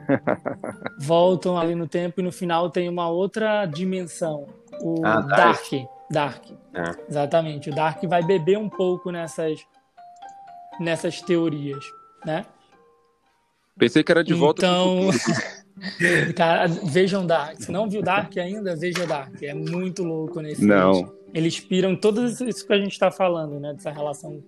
voltam 0.99 1.57
ali 1.57 1.73
no 1.73 1.87
tempo 1.87 2.19
e 2.19 2.23
no 2.23 2.33
final 2.33 2.69
tem 2.69 2.89
uma 2.89 3.07
outra 3.07 3.65
dimensão, 3.65 4.45
o 4.81 5.05
ah, 5.05 5.21
Dark. 5.21 5.71
Dark. 6.11 6.43
É. 6.73 6.83
Exatamente. 7.09 7.69
O 7.69 7.73
Dark 7.73 8.03
vai 8.03 8.21
beber 8.21 8.57
um 8.57 8.69
pouco 8.69 9.11
nessas 9.11 9.65
nessas 10.79 11.21
teorias, 11.21 11.83
né? 12.25 12.45
Pensei 13.77 14.03
que 14.03 14.11
era 14.11 14.23
de 14.23 14.33
volta 14.33 14.65
então... 14.65 15.09
Cara, 16.35 16.67
vejam 16.67 17.25
Dark. 17.25 17.61
Se 17.61 17.71
não 17.71 17.89
viu 17.89 18.01
Dark 18.01 18.37
ainda, 18.37 18.75
veja 18.75 19.05
Dark. 19.05 19.41
É 19.43 19.53
muito 19.53 20.03
louco 20.03 20.39
nesse 20.39 20.65
Não. 20.65 20.93
Vídeo. 20.93 21.15
Eles 21.33 21.59
piram 21.59 21.97
tudo 21.97 22.25
isso 22.25 22.65
que 22.65 22.73
a 22.73 22.77
gente 22.77 22.93
está 22.93 23.11
falando, 23.11 23.59
né? 23.59 23.73
Dessa 23.73 23.91
relação 23.91 24.41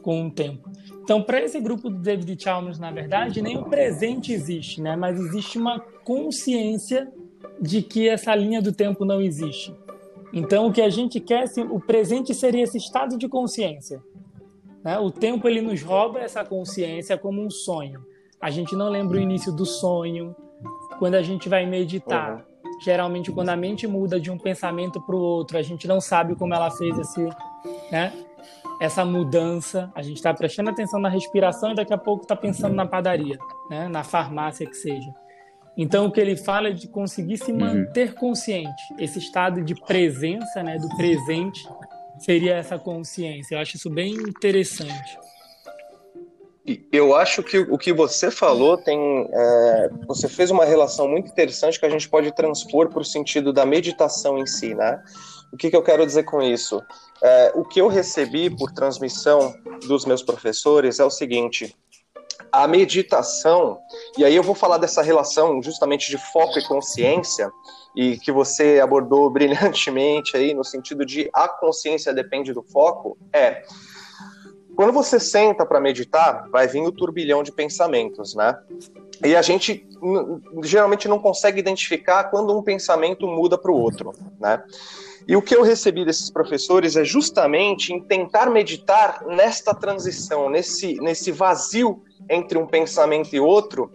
com 0.00 0.26
o 0.26 0.30
tempo. 0.30 0.70
Então, 1.02 1.22
para 1.22 1.42
esse 1.42 1.60
grupo 1.60 1.90
do 1.90 1.98
David 1.98 2.42
Chalmers, 2.42 2.78
na 2.78 2.90
verdade, 2.90 3.42
nem 3.42 3.58
o 3.58 3.64
presente 3.64 4.32
existe, 4.32 4.80
né? 4.80 4.96
Mas 4.96 5.18
existe 5.18 5.58
uma 5.58 5.80
consciência 5.80 7.10
de 7.60 7.82
que 7.82 8.08
essa 8.08 8.34
linha 8.34 8.62
do 8.62 8.72
tempo 8.72 9.04
não 9.04 9.20
existe. 9.20 9.74
Então, 10.32 10.66
o 10.66 10.72
que 10.72 10.82
a 10.82 10.90
gente 10.90 11.20
quer, 11.20 11.44
assim, 11.44 11.62
o 11.62 11.78
presente 11.78 12.34
seria 12.34 12.64
esse 12.64 12.78
estado 12.78 13.16
de 13.16 13.28
consciência, 13.28 14.02
Né? 14.84 14.98
O 14.98 15.10
tempo 15.10 15.48
ele 15.48 15.62
nos 15.62 15.82
rouba 15.82 16.20
essa 16.20 16.44
consciência 16.44 17.16
como 17.16 17.42
um 17.42 17.50
sonho. 17.50 18.04
A 18.40 18.50
gente 18.50 18.76
não 18.76 18.90
lembra 18.90 19.16
o 19.16 19.20
início 19.20 19.50
do 19.50 19.64
sonho. 19.64 20.36
Quando 20.98 21.14
a 21.14 21.22
gente 21.22 21.48
vai 21.48 21.64
meditar, 21.64 22.36
uhum. 22.36 22.80
geralmente 22.80 23.32
quando 23.32 23.48
a 23.48 23.56
mente 23.56 23.86
muda 23.86 24.20
de 24.20 24.30
um 24.30 24.38
pensamento 24.38 25.00
para 25.00 25.16
o 25.16 25.20
outro, 25.20 25.56
a 25.56 25.62
gente 25.62 25.88
não 25.88 26.00
sabe 26.00 26.36
como 26.36 26.54
ela 26.54 26.70
fez 26.70 26.96
esse, 26.98 27.28
né? 27.90 28.12
essa 28.78 29.04
mudança. 29.04 29.90
A 29.94 30.02
gente 30.02 30.16
está 30.16 30.34
prestando 30.34 30.70
atenção 30.70 31.00
na 31.00 31.08
respiração 31.08 31.72
e 31.72 31.74
daqui 31.74 31.94
a 31.94 31.98
pouco 31.98 32.22
está 32.22 32.36
pensando 32.36 32.74
na 32.74 32.86
padaria, 32.86 33.38
né? 33.70 33.88
na 33.88 34.04
farmácia 34.04 34.66
que 34.66 34.76
seja. 34.76 35.10
Então, 35.76 36.06
o 36.06 36.12
que 36.12 36.20
ele 36.20 36.36
fala 36.36 36.68
é 36.68 36.72
de 36.72 36.86
conseguir 36.86 37.36
se 37.36 37.50
uhum. 37.50 37.58
manter 37.58 38.14
consciente. 38.14 38.82
Esse 38.98 39.18
estado 39.18 39.62
de 39.62 39.74
presença, 39.74 40.62
né, 40.62 40.78
do 40.78 40.88
presente, 40.96 41.66
seria 42.18 42.56
essa 42.56 42.78
consciência. 42.78 43.54
Eu 43.54 43.60
acho 43.60 43.76
isso 43.76 43.90
bem 43.90 44.14
interessante. 44.14 45.18
Eu 46.90 47.14
acho 47.14 47.42
que 47.42 47.58
o 47.58 47.76
que 47.76 47.92
você 47.92 48.30
falou 48.30 48.78
tem. 48.78 49.28
É, 49.30 49.90
você 50.06 50.28
fez 50.28 50.50
uma 50.50 50.64
relação 50.64 51.06
muito 51.06 51.28
interessante 51.28 51.78
que 51.78 51.84
a 51.84 51.90
gente 51.90 52.08
pode 52.08 52.34
transpor 52.34 52.88
para 52.88 53.02
o 53.02 53.04
sentido 53.04 53.52
da 53.52 53.66
meditação 53.66 54.38
em 54.38 54.46
si, 54.46 54.74
né? 54.74 55.02
O 55.52 55.56
que, 55.58 55.68
que 55.68 55.76
eu 55.76 55.82
quero 55.82 56.06
dizer 56.06 56.24
com 56.24 56.42
isso? 56.42 56.82
É, 57.22 57.52
o 57.54 57.64
que 57.64 57.80
eu 57.80 57.86
recebi 57.86 58.48
por 58.48 58.72
transmissão 58.72 59.54
dos 59.86 60.06
meus 60.06 60.22
professores 60.22 60.98
é 60.98 61.04
o 61.04 61.10
seguinte: 61.10 61.76
a 62.62 62.68
meditação, 62.68 63.80
e 64.16 64.24
aí 64.24 64.34
eu 64.36 64.42
vou 64.42 64.54
falar 64.54 64.78
dessa 64.78 65.02
relação 65.02 65.60
justamente 65.62 66.08
de 66.08 66.16
foco 66.16 66.58
e 66.58 66.64
consciência, 66.66 67.50
e 67.96 68.16
que 68.18 68.30
você 68.30 68.80
abordou 68.80 69.28
brilhantemente 69.30 70.36
aí, 70.36 70.54
no 70.54 70.64
sentido 70.64 71.04
de 71.04 71.28
a 71.32 71.48
consciência 71.48 72.14
depende 72.14 72.52
do 72.52 72.62
foco, 72.62 73.18
é. 73.32 73.62
Quando 74.76 74.92
você 74.92 75.20
senta 75.20 75.64
para 75.64 75.80
meditar, 75.80 76.48
vai 76.50 76.66
vir 76.66 76.82
o 76.82 76.90
turbilhão 76.90 77.44
de 77.44 77.52
pensamentos, 77.52 78.34
né? 78.34 78.58
E 79.24 79.36
a 79.36 79.42
gente 79.42 79.86
geralmente 80.64 81.06
não 81.06 81.20
consegue 81.20 81.60
identificar 81.60 82.24
quando 82.24 82.56
um 82.56 82.62
pensamento 82.62 83.26
muda 83.26 83.56
para 83.56 83.70
o 83.70 83.76
outro, 83.76 84.12
né? 84.40 84.62
E 85.26 85.36
o 85.36 85.42
que 85.42 85.56
eu 85.56 85.62
recebi 85.62 86.04
desses 86.04 86.30
professores 86.30 86.96
é 86.96 87.04
justamente 87.04 87.92
em 87.92 88.00
tentar 88.00 88.50
meditar 88.50 89.24
nesta 89.26 89.74
transição, 89.74 90.50
nesse, 90.50 91.00
nesse 91.00 91.32
vazio 91.32 92.02
entre 92.28 92.58
um 92.58 92.66
pensamento 92.66 93.34
e 93.34 93.40
outro, 93.40 93.90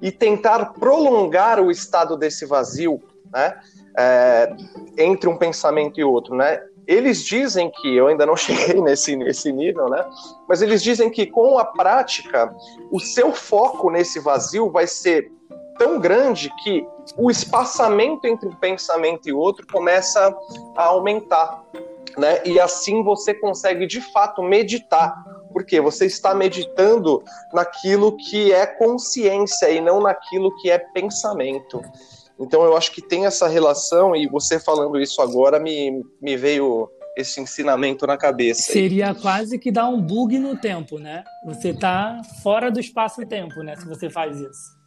e 0.00 0.10
tentar 0.10 0.72
prolongar 0.74 1.60
o 1.60 1.70
estado 1.70 2.16
desse 2.16 2.46
vazio, 2.46 3.00
né? 3.32 3.58
É, 3.96 4.54
entre 4.98 5.28
um 5.28 5.36
pensamento 5.36 5.98
e 5.98 6.04
outro, 6.04 6.34
né? 6.34 6.62
Eles 6.86 7.24
dizem 7.24 7.70
que, 7.70 7.94
eu 7.96 8.08
ainda 8.08 8.24
não 8.24 8.36
cheguei 8.36 8.80
nesse, 8.80 9.16
nesse 9.16 9.52
nível, 9.52 9.88
né? 9.88 10.04
Mas 10.48 10.62
eles 10.62 10.82
dizem 10.82 11.10
que 11.10 11.26
com 11.26 11.58
a 11.58 11.64
prática, 11.64 12.54
o 12.90 12.98
seu 12.98 13.32
foco 13.32 13.90
nesse 13.90 14.18
vazio 14.18 14.70
vai 14.70 14.86
ser 14.86 15.30
tão 15.80 15.98
grande 15.98 16.52
que 16.62 16.86
o 17.16 17.30
espaçamento 17.30 18.26
entre 18.26 18.46
um 18.46 18.54
pensamento 18.54 19.26
e 19.26 19.32
outro 19.32 19.66
começa 19.66 20.36
a 20.76 20.84
aumentar. 20.84 21.64
Né? 22.18 22.42
E 22.44 22.60
assim 22.60 23.02
você 23.02 23.32
consegue 23.32 23.86
de 23.86 24.02
fato 24.12 24.42
meditar, 24.42 25.14
porque 25.54 25.80
você 25.80 26.04
está 26.04 26.34
meditando 26.34 27.24
naquilo 27.50 28.14
que 28.14 28.52
é 28.52 28.66
consciência 28.66 29.70
e 29.70 29.80
não 29.80 30.02
naquilo 30.02 30.54
que 30.56 30.70
é 30.70 30.78
pensamento. 30.78 31.80
Então 32.38 32.62
eu 32.62 32.76
acho 32.76 32.92
que 32.92 33.00
tem 33.00 33.24
essa 33.24 33.48
relação, 33.48 34.14
e 34.14 34.28
você 34.28 34.60
falando 34.60 35.00
isso 35.00 35.22
agora 35.22 35.58
me, 35.58 36.04
me 36.20 36.36
veio 36.36 36.90
esse 37.16 37.40
ensinamento 37.40 38.06
na 38.06 38.18
cabeça. 38.18 38.70
Seria 38.70 39.14
quase 39.14 39.58
que 39.58 39.72
dar 39.72 39.88
um 39.88 40.00
bug 40.00 40.38
no 40.38 40.56
tempo, 40.56 40.98
né? 40.98 41.24
Você 41.46 41.70
está 41.70 42.20
fora 42.42 42.70
do 42.70 42.78
espaço-tempo, 42.78 43.62
né? 43.62 43.76
Se 43.76 43.86
você 43.86 44.10
faz 44.10 44.38
isso. 44.38 44.79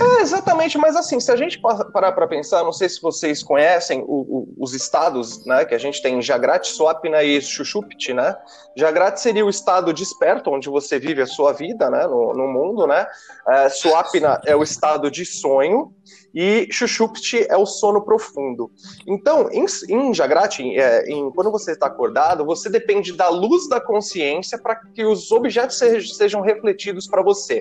É, 0.00 0.22
exatamente, 0.22 0.78
mas 0.78 0.94
assim, 0.94 1.18
se 1.18 1.32
a 1.32 1.36
gente 1.36 1.60
parar 1.60 2.12
para 2.12 2.28
pensar, 2.28 2.62
não 2.62 2.72
sei 2.72 2.88
se 2.88 3.02
vocês 3.02 3.42
conhecem 3.42 4.02
o, 4.02 4.04
o, 4.06 4.54
os 4.56 4.72
estados, 4.72 5.44
né, 5.46 5.64
que 5.64 5.74
a 5.74 5.78
gente 5.78 6.00
tem 6.00 6.22
Jagrat, 6.22 6.64
Swapna 6.68 7.24
e 7.24 7.40
Shushupti, 7.40 8.14
né? 8.14 8.36
Jagrat 8.76 9.18
seria 9.18 9.44
o 9.44 9.50
estado 9.50 9.92
desperto, 9.92 10.50
onde 10.50 10.68
você 10.68 10.98
vive 10.98 11.22
a 11.22 11.26
sua 11.26 11.52
vida, 11.52 11.90
né, 11.90 12.06
no, 12.06 12.32
no 12.34 12.46
mundo, 12.46 12.86
né? 12.86 13.04
É, 13.48 13.68
Swapna 13.68 14.40
é 14.46 14.54
o 14.54 14.62
estado 14.62 15.10
de 15.10 15.24
sonho 15.24 15.92
e 16.32 16.68
Shushupti 16.70 17.44
é 17.48 17.56
o 17.56 17.66
sono 17.66 18.04
profundo. 18.04 18.70
Então, 19.06 19.48
em, 19.50 19.66
em 19.88 20.14
Jagrat, 20.14 20.60
é, 20.60 21.04
em, 21.08 21.30
quando 21.32 21.50
você 21.50 21.72
está 21.72 21.86
acordado, 21.86 22.44
você 22.44 22.68
depende 22.68 23.12
da 23.12 23.28
luz 23.28 23.68
da 23.68 23.80
consciência 23.80 24.56
para 24.56 24.76
que 24.76 25.04
os 25.04 25.32
objetos 25.32 25.78
sejam 26.16 26.40
refletidos 26.42 27.08
para 27.08 27.22
você. 27.22 27.60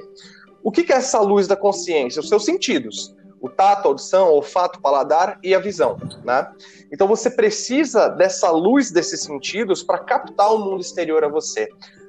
O 0.63 0.71
que 0.71 0.91
é 0.91 0.95
essa 0.95 1.19
luz 1.19 1.47
da 1.47 1.55
consciência? 1.55 2.21
Os 2.21 2.29
seus 2.29 2.45
sentidos. 2.45 3.13
O 3.41 3.49
tato, 3.49 3.85
a 3.85 3.89
audição, 3.89 4.29
o 4.29 4.35
olfato, 4.35 4.79
o 4.79 4.81
paladar 4.81 5.37
e 5.43 5.53
a 5.53 5.59
visão, 5.59 5.97
né? 6.23 6.49
Então 6.89 7.07
você 7.07 7.29
precisa 7.29 8.07
dessa 8.07 8.49
luz 8.49 8.89
desses 8.89 9.21
sentidos 9.21 9.83
para 9.83 9.99
captar 9.99 10.53
o 10.53 10.59
mundo 10.59 10.79
exterior 10.79 11.25
a 11.25 11.27
você. 11.27 11.67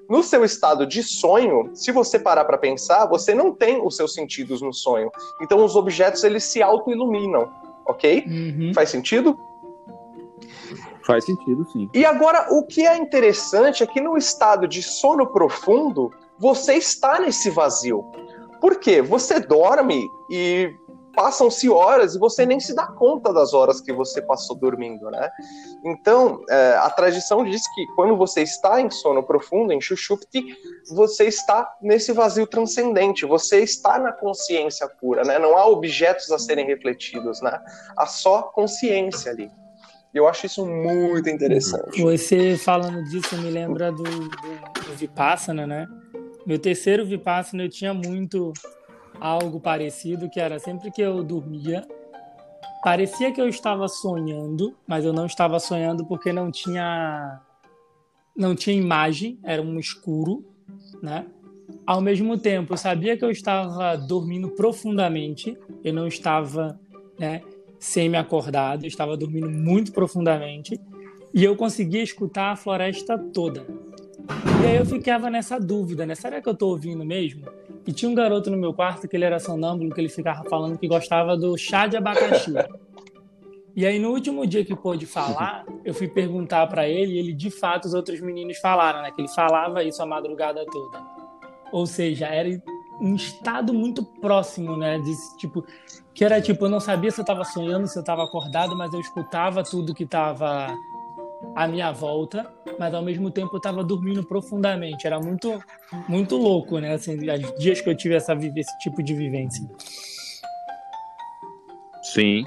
No 0.09 0.23
seu 0.23 0.45
estado 0.45 0.87
de 0.87 1.03
sonho, 1.03 1.71
se 1.75 1.91
você 1.91 2.19
parar 2.19 2.45
para 2.45 2.59
pensar, 2.59 3.07
você 3.07 3.35
não 3.35 3.53
tem 3.53 3.85
os 3.85 3.97
seus 3.97 4.15
sentidos 4.15 4.63
no 4.63 4.73
sonho. 4.73 5.11
Então 5.43 5.65
os 5.65 5.75
objetos 5.75 6.23
eles 6.23 6.45
se 6.45 6.63
auto-iluminam, 6.63 7.51
ok? 7.87 8.25
Uhum. 8.27 8.73
Faz 8.73 8.91
sentido? 8.91 9.37
Faz 11.05 11.25
sentido, 11.25 11.67
sim. 11.73 11.89
E 11.93 12.05
agora, 12.05 12.47
o 12.51 12.65
que 12.65 12.87
é 12.87 12.97
interessante 12.97 13.83
é 13.83 13.87
que 13.87 14.01
no 14.01 14.17
estado 14.17 14.69
de 14.69 14.83
sono 14.83 15.27
profundo, 15.27 16.11
você 16.39 16.75
está 16.75 17.19
nesse 17.19 17.51
vazio. 17.51 18.05
Por 18.65 18.77
quê? 18.77 19.03
Você 19.03 19.41
dorme 19.41 20.09
e 20.31 20.75
passam-se 21.15 21.69
horas 21.69 22.15
e 22.15 22.19
você 22.19 22.47
nem 22.47 22.59
se 22.59 22.75
dá 22.75 22.87
conta 22.87 23.31
das 23.31 23.53
horas 23.53 23.79
que 23.79 23.93
você 23.93 24.23
passou 24.23 24.57
dormindo, 24.57 25.11
né? 25.11 25.29
Então, 25.85 26.41
é, 26.49 26.75
a 26.79 26.89
tradição 26.89 27.45
diz 27.45 27.61
que 27.75 27.87
quando 27.95 28.17
você 28.17 28.41
está 28.41 28.81
em 28.81 28.89
sono 28.89 29.23
profundo, 29.23 29.71
em 29.71 29.83
Shushupti, 29.83 30.57
você 30.89 31.27
está 31.27 31.75
nesse 31.83 32.11
vazio 32.13 32.47
transcendente, 32.47 33.27
você 33.27 33.59
está 33.59 33.99
na 33.99 34.13
consciência 34.13 34.89
pura, 34.89 35.25
né? 35.25 35.39
Não 35.39 35.59
há 35.59 35.67
objetos 35.67 36.33
a 36.33 36.39
serem 36.39 36.65
refletidos, 36.65 37.43
né? 37.43 37.61
Há 37.99 38.07
só 38.07 38.45
consciência 38.45 39.31
ali. 39.31 39.51
Eu 40.15 40.27
acho 40.27 40.47
isso 40.47 40.65
muito 40.65 41.29
interessante. 41.29 42.01
Você 42.01 42.57
falando 42.57 43.05
disso 43.05 43.37
me 43.37 43.51
lembra 43.51 43.93
do, 43.93 44.05
do 44.05 44.95
Vipassana, 44.97 45.67
né? 45.67 45.87
Meu 46.47 46.59
terceiro 46.59 47.07
Vipassana 47.07 47.65
eu 47.65 47.71
tinha 47.71 47.95
muito 47.95 48.53
algo 49.19 49.59
parecido, 49.61 50.29
que 50.29 50.39
era 50.39 50.59
sempre 50.59 50.91
que 50.91 51.01
eu 51.01 51.25
dormia, 51.25 51.87
parecia 52.83 53.33
que 53.33 53.41
eu 53.41 53.49
estava 53.49 53.89
sonhando, 53.89 54.77
mas 54.87 55.05
eu 55.05 55.13
não 55.13 55.25
estava 55.25 55.59
sonhando 55.59 56.05
porque 56.05 56.33
não 56.33 56.51
tinha 56.51 57.41
não 58.37 58.55
tinha 58.55 58.77
imagem, 58.77 59.39
era 59.45 59.63
um 59.63 59.79
escuro, 59.79 60.45
né? 61.01 61.25
Ao 61.87 62.01
mesmo 62.01 62.37
tempo, 62.37 62.75
eu 62.75 62.77
sabia 62.77 63.17
que 63.17 63.25
eu 63.25 63.31
estava 63.31 63.97
dormindo 63.97 64.51
profundamente, 64.51 65.57
eu 65.85 65.95
não 65.95 66.07
estava, 66.07 66.79
né, 67.19 67.43
semi-acordado, 67.79 68.85
eu 68.85 68.89
estava 68.89 69.17
dormindo 69.17 69.49
muito 69.49 69.93
profundamente, 69.93 70.81
e 71.33 71.45
eu 71.45 71.57
conseguia 71.57 72.03
escutar 72.03 72.53
a 72.53 72.57
floresta 72.57 73.17
toda. 73.17 73.67
E 74.63 74.67
aí 74.67 74.77
eu 74.77 74.87
ficava 74.87 75.29
nessa 75.29 75.61
dúvida, 75.61 76.07
né? 76.07 76.15
Será 76.15 76.41
que 76.41 76.49
eu 76.49 76.55
tô 76.55 76.69
ouvindo 76.69 77.05
mesmo? 77.05 77.47
E 77.87 77.93
tinha 77.93 78.11
um 78.11 78.15
garoto 78.15 78.51
no 78.51 78.57
meu 78.57 78.73
quarto 78.73 79.07
que 79.07 79.17
ele 79.17 79.25
era 79.25 79.39
sonâmbulo, 79.39 79.95
que 79.95 80.01
ele 80.01 80.09
ficava 80.09 80.43
falando 80.49 80.79
que 80.79 80.89
gostava 80.89 81.37
do 81.37 81.57
chá 81.59 81.87
de 81.87 81.97
abacaxi. 81.97 82.55
E 83.77 83.85
aí 83.85 83.99
no 83.99 84.11
último 84.11 84.47
dia 84.47 84.65
que 84.65 84.75
pôde 84.75 85.05
falar, 85.05 85.67
eu 85.85 85.93
fui 85.93 86.09
perguntar 86.09 86.67
para 86.69 86.89
ele 86.89 87.15
e 87.15 87.19
ele 87.19 87.33
de 87.33 87.51
fato 87.51 87.87
os 87.87 87.95
outros 87.95 88.21
meninos 88.21 88.59
falaram, 88.59 89.03
né? 89.03 89.11
Que 89.11 89.21
ele 89.21 89.29
falava 89.29 89.83
isso 89.85 90.03
a 90.03 90.07
madrugada 90.07 90.65
toda. 90.65 91.03
Ou 91.73 91.85
seja, 91.85 92.27
era 92.27 92.49
um 93.01 93.15
estado 93.15 93.75
muito 93.75 94.03
próximo, 94.03 94.77
né? 94.77 94.99
Desse 95.01 95.37
tipo, 95.37 95.65
que 96.15 96.25
era 96.25 96.41
tipo, 96.41 96.65
eu 96.65 96.71
não 96.71 96.81
sabia 96.81 97.11
se 97.11 97.21
eu 97.21 97.25
estava 97.25 97.45
sonhando, 97.45 97.87
se 97.87 97.99
eu 97.99 98.01
estava 98.01 98.25
acordado, 98.25 98.77
mas 98.77 98.95
eu 98.95 99.01
escutava 99.01 99.63
tudo 99.63 99.95
que 99.95 100.05
estava 100.05 100.73
à 101.55 101.67
minha 101.69 101.93
volta, 101.93 102.53
mas 102.79 102.95
ao 102.95 103.03
mesmo 103.03 103.31
tempo 103.31 103.55
eu 103.55 103.59
estava 103.59 103.83
dormindo 103.83 104.25
profundamente. 104.25 105.07
Era 105.07 105.19
muito, 105.21 105.63
muito 106.09 106.37
louco, 106.37 106.79
né? 106.79 106.95
Assim, 106.95 107.17
os 107.17 107.59
dias 107.59 107.81
que 107.81 107.89
eu 107.89 107.97
tive 107.97 108.15
essa, 108.15 108.35
esse 108.35 108.79
tipo 108.81 109.03
de 109.03 109.15
vivência. 109.15 109.65
Sim. 112.05 112.45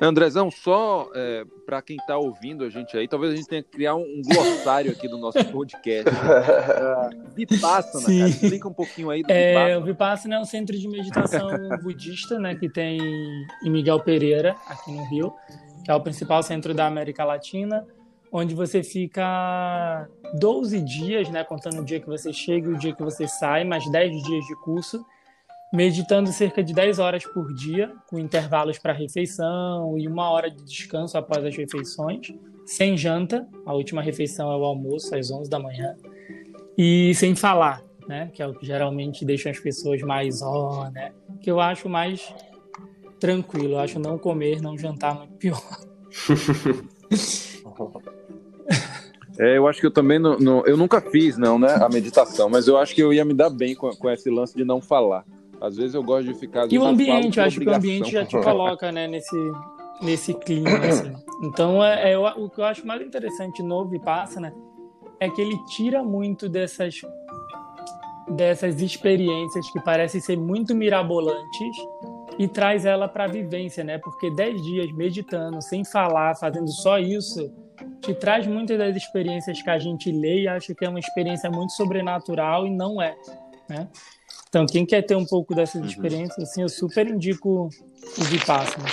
Andrezão, 0.00 0.50
só 0.50 1.10
é, 1.14 1.44
para 1.66 1.82
quem 1.82 1.96
está 1.96 2.16
ouvindo 2.16 2.64
a 2.64 2.70
gente 2.70 2.96
aí, 2.96 3.08
talvez 3.08 3.32
a 3.32 3.36
gente 3.36 3.48
tenha 3.48 3.62
que 3.62 3.68
criar 3.68 3.96
um, 3.96 4.22
glossário 4.24 4.92
aqui 4.92 5.08
do 5.08 5.18
nosso 5.18 5.44
podcast. 5.52 6.08
uh, 6.08 7.30
Vipassana, 7.34 8.06
Sim. 8.06 8.18
cara, 8.18 8.30
explica 8.30 8.68
um 8.68 8.72
pouquinho 8.72 9.10
aí 9.10 9.22
do 9.22 9.30
é, 9.30 9.52
Vipassana. 9.52 9.78
O 9.78 9.84
Vipassana 9.84 10.34
é 10.36 10.38
um 10.38 10.44
centro 10.44 10.78
de 10.78 10.88
meditação 10.88 11.48
budista, 11.82 12.38
né, 12.38 12.54
que 12.54 12.68
tem 12.68 12.98
em 13.64 13.70
Miguel 13.70 14.00
Pereira, 14.00 14.56
aqui 14.66 14.92
no 14.92 15.04
Rio, 15.10 15.34
que 15.84 15.90
é 15.90 15.94
o 15.94 16.00
principal 16.00 16.42
centro 16.42 16.72
da 16.72 16.86
América 16.86 17.24
Latina 17.24 17.84
onde 18.32 18.54
você 18.54 18.82
fica 18.82 20.08
12 20.38 20.80
dias, 20.82 21.28
né, 21.28 21.42
contando 21.42 21.80
o 21.80 21.84
dia 21.84 22.00
que 22.00 22.06
você 22.06 22.32
chega 22.32 22.68
e 22.68 22.72
o 22.72 22.78
dia 22.78 22.94
que 22.94 23.02
você 23.02 23.26
sai, 23.26 23.64
mais 23.64 23.90
10 23.90 24.22
dias 24.22 24.44
de 24.44 24.54
curso, 24.62 25.04
meditando 25.72 26.32
cerca 26.32 26.62
de 26.62 26.72
10 26.72 26.98
horas 26.98 27.24
por 27.24 27.52
dia, 27.54 27.92
com 28.08 28.18
intervalos 28.18 28.78
para 28.78 28.92
refeição 28.92 29.96
e 29.98 30.06
uma 30.06 30.30
hora 30.30 30.50
de 30.50 30.64
descanso 30.64 31.18
após 31.18 31.44
as 31.44 31.56
refeições, 31.56 32.32
sem 32.64 32.96
janta, 32.96 33.46
a 33.66 33.74
última 33.74 34.02
refeição 34.02 34.52
é 34.52 34.56
o 34.56 34.64
almoço 34.64 35.14
às 35.14 35.30
11 35.30 35.50
da 35.50 35.58
manhã, 35.58 35.96
e 36.78 37.12
sem 37.14 37.34
falar, 37.34 37.82
né, 38.06 38.30
que 38.32 38.42
é 38.42 38.46
o 38.46 38.54
que 38.54 38.64
geralmente 38.64 39.24
deixa 39.24 39.50
as 39.50 39.58
pessoas 39.58 40.00
mais 40.02 40.40
ó, 40.42 40.86
oh, 40.86 40.90
né, 40.90 41.12
que 41.40 41.50
eu 41.50 41.60
acho 41.60 41.88
mais 41.88 42.32
tranquilo, 43.18 43.74
eu 43.74 43.80
acho 43.80 43.98
não 43.98 44.18
comer, 44.18 44.62
não 44.62 44.78
jantar 44.78 45.16
muito 45.16 45.34
pior. 45.34 45.80
É, 49.40 49.56
eu 49.56 49.66
acho 49.66 49.80
que 49.80 49.86
eu 49.86 49.90
também 49.90 50.18
não, 50.18 50.38
não, 50.38 50.66
eu 50.66 50.76
nunca 50.76 51.00
fiz 51.00 51.38
não, 51.38 51.58
né, 51.58 51.74
a 51.80 51.88
meditação, 51.88 52.50
mas 52.50 52.68
eu 52.68 52.76
acho 52.76 52.94
que 52.94 53.02
eu 53.02 53.10
ia 53.10 53.24
me 53.24 53.32
dar 53.32 53.48
bem 53.48 53.74
com, 53.74 53.88
com 53.90 54.10
esse 54.10 54.28
lance 54.28 54.54
de 54.54 54.64
não 54.64 54.82
falar. 54.82 55.24
Às 55.58 55.76
vezes 55.76 55.94
eu 55.94 56.02
gosto 56.02 56.26
de 56.26 56.34
ficar. 56.34 56.70
E 56.70 56.78
o 56.78 56.84
ambiente, 56.84 57.38
eu, 57.38 57.42
eu 57.42 57.46
acho 57.46 57.58
que 57.58 57.68
o 57.68 57.74
ambiente 57.74 58.10
já 58.10 58.24
te 58.24 58.36
coloca, 58.40 58.92
né, 58.92 59.08
nesse 59.08 59.36
nesse 60.02 60.34
clima, 60.34 60.78
assim. 60.78 61.12
Então, 61.42 61.82
é, 61.84 62.12
é, 62.12 62.18
o 62.18 62.48
que 62.48 62.60
eu 62.60 62.64
acho 62.64 62.86
mais 62.86 63.00
interessante 63.02 63.62
no 63.62 63.86
Vipassana 63.86 64.54
é 65.18 65.28
que 65.28 65.40
ele 65.40 65.56
tira 65.66 66.02
muito 66.02 66.48
dessas 66.48 67.00
dessas 68.28 68.80
experiências 68.80 69.68
que 69.70 69.80
parecem 69.80 70.20
ser 70.20 70.36
muito 70.36 70.74
mirabolantes 70.74 71.76
e 72.38 72.46
traz 72.46 72.84
ela 72.84 73.08
para 73.08 73.24
a 73.24 73.26
vivência, 73.26 73.82
né? 73.82 73.98
Porque 73.98 74.30
dez 74.30 74.62
dias 74.62 74.92
meditando, 74.92 75.60
sem 75.60 75.84
falar, 75.84 76.36
fazendo 76.36 76.70
só 76.70 76.98
isso, 76.98 77.52
te 78.00 78.14
traz 78.14 78.46
muitas 78.46 78.78
das 78.78 78.96
experiências 78.96 79.60
que 79.62 79.70
a 79.70 79.78
gente 79.78 80.10
lê 80.10 80.42
e 80.42 80.48
acha 80.48 80.74
que 80.74 80.84
é 80.84 80.88
uma 80.88 80.98
experiência 80.98 81.50
muito 81.50 81.72
sobrenatural 81.72 82.66
e 82.66 82.70
não 82.70 83.00
é, 83.00 83.16
né? 83.68 83.88
Então, 84.48 84.66
quem 84.66 84.84
quer 84.84 85.02
ter 85.02 85.14
um 85.14 85.24
pouco 85.24 85.54
dessas 85.54 85.80
uhum. 85.80 85.86
experiências, 85.86 86.50
assim, 86.50 86.62
eu 86.62 86.68
super 86.68 87.06
indico 87.08 87.68
o 88.18 88.22
Vipassana. 88.24 88.88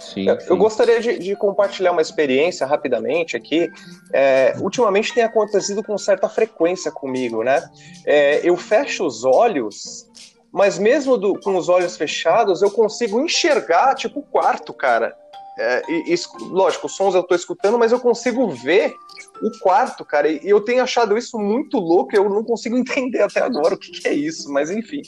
Sim, 0.00 0.24
sim. 0.24 0.26
Eu 0.48 0.56
gostaria 0.56 1.00
de, 1.00 1.18
de, 1.18 1.36
compartilhar 1.36 1.92
uma 1.92 2.02
experiência 2.02 2.66
rapidamente 2.66 3.36
aqui. 3.36 3.70
É, 4.12 4.54
ultimamente 4.60 5.14
tem 5.14 5.22
acontecido 5.22 5.84
com 5.84 5.96
certa 5.96 6.28
frequência 6.28 6.90
comigo, 6.90 7.44
né? 7.44 7.68
É, 8.04 8.40
eu 8.48 8.56
fecho 8.56 9.06
os 9.06 9.24
olhos, 9.24 10.06
mas 10.50 10.78
mesmo 10.78 11.16
do, 11.16 11.38
com 11.38 11.56
os 11.56 11.68
olhos 11.68 11.96
fechados, 11.96 12.60
eu 12.60 12.70
consigo 12.70 13.20
enxergar, 13.20 13.94
tipo, 13.94 14.20
o 14.20 14.22
quarto, 14.22 14.72
cara. 14.72 15.16
É, 15.58 15.82
e, 15.90 16.14
e, 16.14 16.16
lógico, 16.50 16.86
os 16.86 16.94
sons 16.94 17.14
eu 17.14 17.22
tô 17.22 17.34
escutando, 17.34 17.78
mas 17.78 17.90
eu 17.90 17.98
consigo 17.98 18.46
ver 18.48 18.94
o 19.42 19.50
quarto, 19.58 20.04
cara. 20.04 20.28
E 20.30 20.40
eu 20.44 20.60
tenho 20.60 20.82
achado 20.82 21.16
isso 21.16 21.38
muito 21.38 21.78
louco, 21.78 22.14
eu 22.14 22.28
não 22.28 22.44
consigo 22.44 22.76
entender 22.78 23.22
até 23.22 23.40
agora 23.40 23.74
o 23.74 23.78
que, 23.78 23.90
que 23.90 24.08
é 24.08 24.12
isso, 24.12 24.52
mas 24.52 24.70
enfim, 24.70 25.02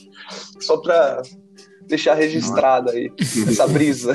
só 0.59 0.79
para 0.79 1.23
deixar 1.83 2.15
registrado 2.15 2.91
aí 2.91 3.13
essa 3.47 3.67
brisa. 3.69 4.15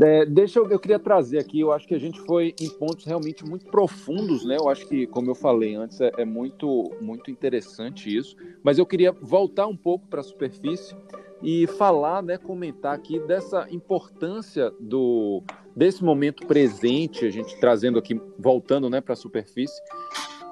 É, 0.00 0.24
deixa 0.26 0.58
eu, 0.60 0.70
eu 0.70 0.78
queria 0.78 0.98
trazer 0.98 1.38
aqui, 1.38 1.60
eu 1.60 1.72
acho 1.72 1.86
que 1.86 1.94
a 1.94 1.98
gente 1.98 2.20
foi 2.20 2.54
em 2.60 2.68
pontos 2.68 3.04
realmente 3.04 3.44
muito 3.44 3.66
profundos, 3.66 4.44
né? 4.44 4.56
Eu 4.58 4.68
acho 4.68 4.86
que, 4.86 5.06
como 5.06 5.30
eu 5.30 5.34
falei 5.34 5.74
antes, 5.74 6.00
é, 6.00 6.12
é 6.18 6.24
muito, 6.24 6.92
muito 7.00 7.30
interessante 7.30 8.14
isso. 8.14 8.36
Mas 8.62 8.78
eu 8.78 8.86
queria 8.86 9.10
voltar 9.10 9.66
um 9.66 9.76
pouco 9.76 10.06
para 10.06 10.20
a 10.20 10.22
superfície 10.24 10.94
e 11.42 11.66
falar, 11.66 12.22
né, 12.22 12.36
comentar 12.36 12.94
aqui 12.94 13.18
dessa 13.20 13.66
importância 13.70 14.72
do 14.80 15.42
desse 15.74 16.02
momento 16.02 16.44
presente, 16.44 17.24
a 17.24 17.30
gente 17.30 17.56
trazendo 17.60 18.00
aqui, 18.00 18.20
voltando, 18.36 18.90
né, 18.90 19.00
para 19.00 19.12
a 19.12 19.16
superfície, 19.16 19.80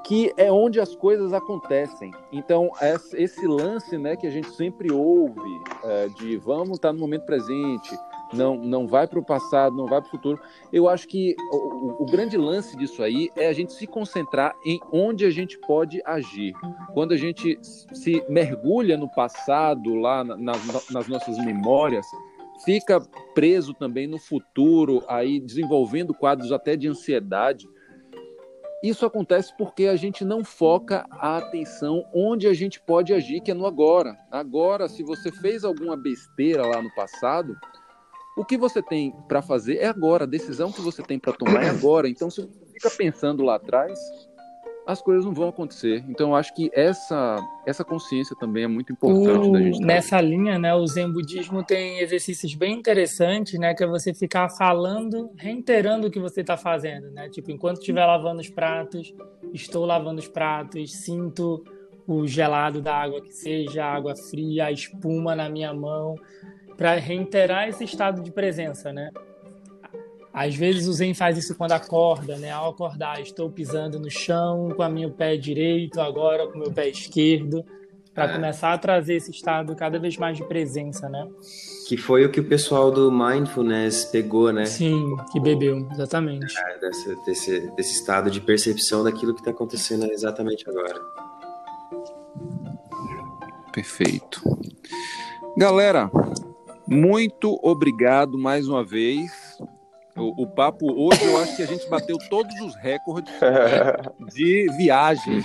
que 0.06 0.32
é 0.36 0.52
onde 0.52 0.78
as 0.78 0.94
coisas 0.94 1.32
acontecem. 1.32 2.12
Então, 2.30 2.70
esse 3.12 3.44
lance, 3.44 3.98
né, 3.98 4.14
que 4.14 4.24
a 4.24 4.30
gente 4.30 4.48
sempre 4.50 4.92
ouve 4.92 5.60
é, 5.82 6.08
de 6.10 6.36
vamos 6.36 6.76
estar 6.76 6.92
no 6.92 7.00
momento 7.00 7.26
presente, 7.26 7.98
não, 8.32 8.56
não 8.56 8.86
vai 8.86 9.06
para 9.06 9.18
o 9.18 9.24
passado, 9.24 9.76
não 9.76 9.86
vai 9.86 10.00
para 10.00 10.08
o 10.08 10.10
futuro. 10.10 10.40
Eu 10.72 10.88
acho 10.88 11.06
que 11.06 11.34
o, 11.52 12.02
o, 12.02 12.06
grande 12.06 12.36
lance 12.36 12.76
disso 12.76 13.02
aí 13.02 13.30
é 13.36 13.48
a 13.48 13.52
gente 13.52 13.72
se 13.72 13.86
concentrar 13.86 14.54
em 14.64 14.80
onde 14.92 15.24
a 15.24 15.30
gente 15.30 15.58
pode 15.58 16.02
agir. 16.04 16.52
Quando 16.92 17.12
a 17.12 17.16
gente 17.16 17.58
se 17.62 18.24
mergulha 18.28 18.96
no 18.96 19.08
passado, 19.08 19.94
lá 19.94 20.24
nas, 20.24 20.90
nas 20.90 21.08
nossas 21.08 21.38
memórias, 21.38 22.06
fica 22.64 23.00
preso 23.34 23.74
também 23.74 24.06
no 24.06 24.18
futuro, 24.18 25.04
aí 25.08 25.40
desenvolvendo 25.40 26.14
quadros 26.14 26.52
até 26.52 26.76
de 26.76 26.88
ansiedade. 26.88 27.66
Isso 28.82 29.06
acontece 29.06 29.52
porque 29.56 29.86
a 29.86 29.96
gente 29.96 30.24
não 30.24 30.44
foca 30.44 31.06
a 31.10 31.38
atenção 31.38 32.04
onde 32.14 32.46
a 32.46 32.54
gente 32.54 32.80
pode 32.80 33.12
agir, 33.12 33.40
que 33.40 33.50
é 33.50 33.54
no 33.54 33.66
agora. 33.66 34.16
Agora, 34.30 34.88
se 34.88 35.02
você 35.02 35.32
fez 35.32 35.64
alguma 35.64 35.96
besteira 35.96 36.64
lá 36.66 36.82
no 36.82 36.94
passado, 36.94 37.56
o 38.36 38.44
que 38.44 38.58
você 38.58 38.82
tem 38.82 39.14
para 39.26 39.40
fazer 39.40 39.78
é 39.78 39.86
agora, 39.86 40.24
a 40.24 40.26
decisão 40.26 40.70
que 40.70 40.82
você 40.82 41.02
tem 41.02 41.18
para 41.18 41.32
tomar 41.32 41.64
é 41.64 41.70
agora. 41.70 42.06
Então, 42.06 42.28
se 42.28 42.42
você 42.42 42.66
fica 42.74 42.90
pensando 42.90 43.42
lá 43.42 43.54
atrás, 43.54 43.98
as 44.86 45.00
coisas 45.00 45.24
não 45.24 45.32
vão 45.32 45.48
acontecer. 45.48 46.04
Então, 46.06 46.30
eu 46.30 46.36
acho 46.36 46.54
que 46.54 46.70
essa, 46.74 47.38
essa 47.66 47.82
consciência 47.82 48.36
também 48.36 48.64
é 48.64 48.68
muito 48.68 48.92
importante 48.92 49.48
o, 49.48 49.52
da 49.52 49.58
gente. 49.58 49.80
Nessa 49.80 50.20
linha, 50.20 50.58
né, 50.58 50.74
o 50.74 50.86
Zen 50.86 51.10
Budismo 51.10 51.64
tem 51.64 51.98
exercícios 52.00 52.54
bem 52.54 52.74
interessantes, 52.74 53.58
né, 53.58 53.74
que 53.74 53.82
é 53.82 53.86
você 53.86 54.12
ficar 54.12 54.50
falando, 54.50 55.30
reiterando 55.36 56.08
o 56.08 56.10
que 56.10 56.20
você 56.20 56.42
está 56.42 56.58
fazendo, 56.58 57.10
né? 57.12 57.30
Tipo, 57.30 57.50
enquanto 57.50 57.78
estiver 57.78 58.04
lavando 58.04 58.42
os 58.42 58.50
pratos, 58.50 59.14
estou 59.54 59.86
lavando 59.86 60.20
os 60.20 60.28
pratos, 60.28 60.92
sinto 60.92 61.64
o 62.06 62.26
gelado 62.26 62.82
da 62.82 62.94
água 62.94 63.22
que 63.22 63.32
seja, 63.32 63.84
a 63.84 63.94
água 63.94 64.14
fria, 64.14 64.66
a 64.66 64.72
espuma 64.72 65.34
na 65.34 65.48
minha 65.48 65.72
mão 65.72 66.14
para 66.76 66.94
reiterar 66.94 67.68
esse 67.68 67.84
estado 67.84 68.22
de 68.22 68.30
presença, 68.30 68.92
né? 68.92 69.10
Às 70.32 70.54
vezes 70.54 70.86
o 70.86 70.92
Zen 70.92 71.14
faz 71.14 71.38
isso 71.38 71.54
quando 71.54 71.72
acorda, 71.72 72.36
né? 72.36 72.50
Ao 72.50 72.68
acordar, 72.68 73.20
estou 73.22 73.50
pisando 73.50 73.98
no 73.98 74.10
chão 74.10 74.68
com 74.76 74.82
o 74.82 74.88
meu 74.90 75.10
pé 75.10 75.34
direito, 75.36 75.98
agora 75.98 76.46
com 76.46 76.58
o 76.58 76.60
meu 76.60 76.70
pé 76.70 76.90
esquerdo, 76.90 77.64
para 78.12 78.24
é. 78.24 78.34
começar 78.34 78.74
a 78.74 78.78
trazer 78.78 79.14
esse 79.14 79.30
estado 79.30 79.74
cada 79.74 79.98
vez 79.98 80.18
mais 80.18 80.36
de 80.36 80.44
presença, 80.44 81.08
né? 81.08 81.26
Que 81.88 81.96
foi 81.96 82.26
o 82.26 82.30
que 82.30 82.40
o 82.40 82.44
pessoal 82.44 82.90
do 82.90 83.10
Mindfulness 83.10 84.04
pegou, 84.06 84.52
né? 84.52 84.66
Sim, 84.66 85.16
que 85.32 85.40
bebeu, 85.40 85.88
exatamente. 85.90 86.54
É, 86.58 86.78
desse, 86.80 87.24
desse, 87.24 87.60
desse 87.70 87.92
estado 87.94 88.30
de 88.30 88.40
percepção 88.42 89.02
daquilo 89.02 89.32
que 89.32 89.40
está 89.40 89.52
acontecendo 89.52 90.04
exatamente 90.12 90.68
agora. 90.68 91.00
Perfeito. 93.72 94.42
Galera, 95.56 96.10
muito 96.86 97.58
obrigado 97.62 98.38
mais 98.38 98.68
uma 98.68 98.84
vez. 98.84 99.30
O, 100.16 100.44
o, 100.44 100.46
papo 100.46 100.86
hoje 100.92 101.22
eu 101.24 101.36
acho 101.38 101.56
que 101.56 101.62
a 101.62 101.66
gente 101.66 101.88
bateu 101.90 102.16
todos 102.30 102.58
os 102.60 102.74
recordes 102.76 103.32
de 104.34 104.66
viagem, 104.78 105.42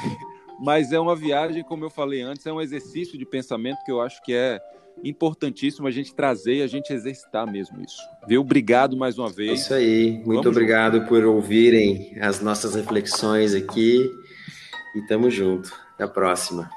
mas 0.62 0.94
é 0.94 1.00
uma 1.00 1.16
viagem, 1.16 1.62
como 1.64 1.84
eu 1.84 1.90
falei 1.90 2.22
antes, 2.22 2.46
é 2.46 2.54
um 2.54 2.62
exercício 2.62 3.18
de 3.18 3.26
pensamento 3.26 3.84
que 3.84 3.92
eu 3.92 4.00
acho 4.00 4.22
que 4.24 4.34
é 4.34 4.62
importantíssimo 5.04 5.88
a 5.88 5.92
gente 5.92 6.14
trazer 6.14 6.56
e 6.56 6.62
a 6.62 6.68
gente 6.68 6.94
exercitar 6.94 7.50
mesmo 7.52 7.82
isso. 7.82 8.02
Viu? 8.28 8.42
Obrigado 8.42 8.96
mais 8.96 9.18
uma 9.18 9.30
vez. 9.30 9.62
Isso 9.62 9.74
aí. 9.74 10.12
Muito 10.26 10.44
Vamos 10.44 10.48
obrigado 10.48 10.98
junto. 10.98 11.08
por 11.08 11.26
ouvirem 11.26 12.18
as 12.22 12.42
nossas 12.42 12.76
reflexões 12.76 13.54
aqui 13.54 14.10
e 14.96 15.02
tamo 15.08 15.30
junto. 15.30 15.74
Até 15.96 16.04
a 16.04 16.08
próxima. 16.08 16.70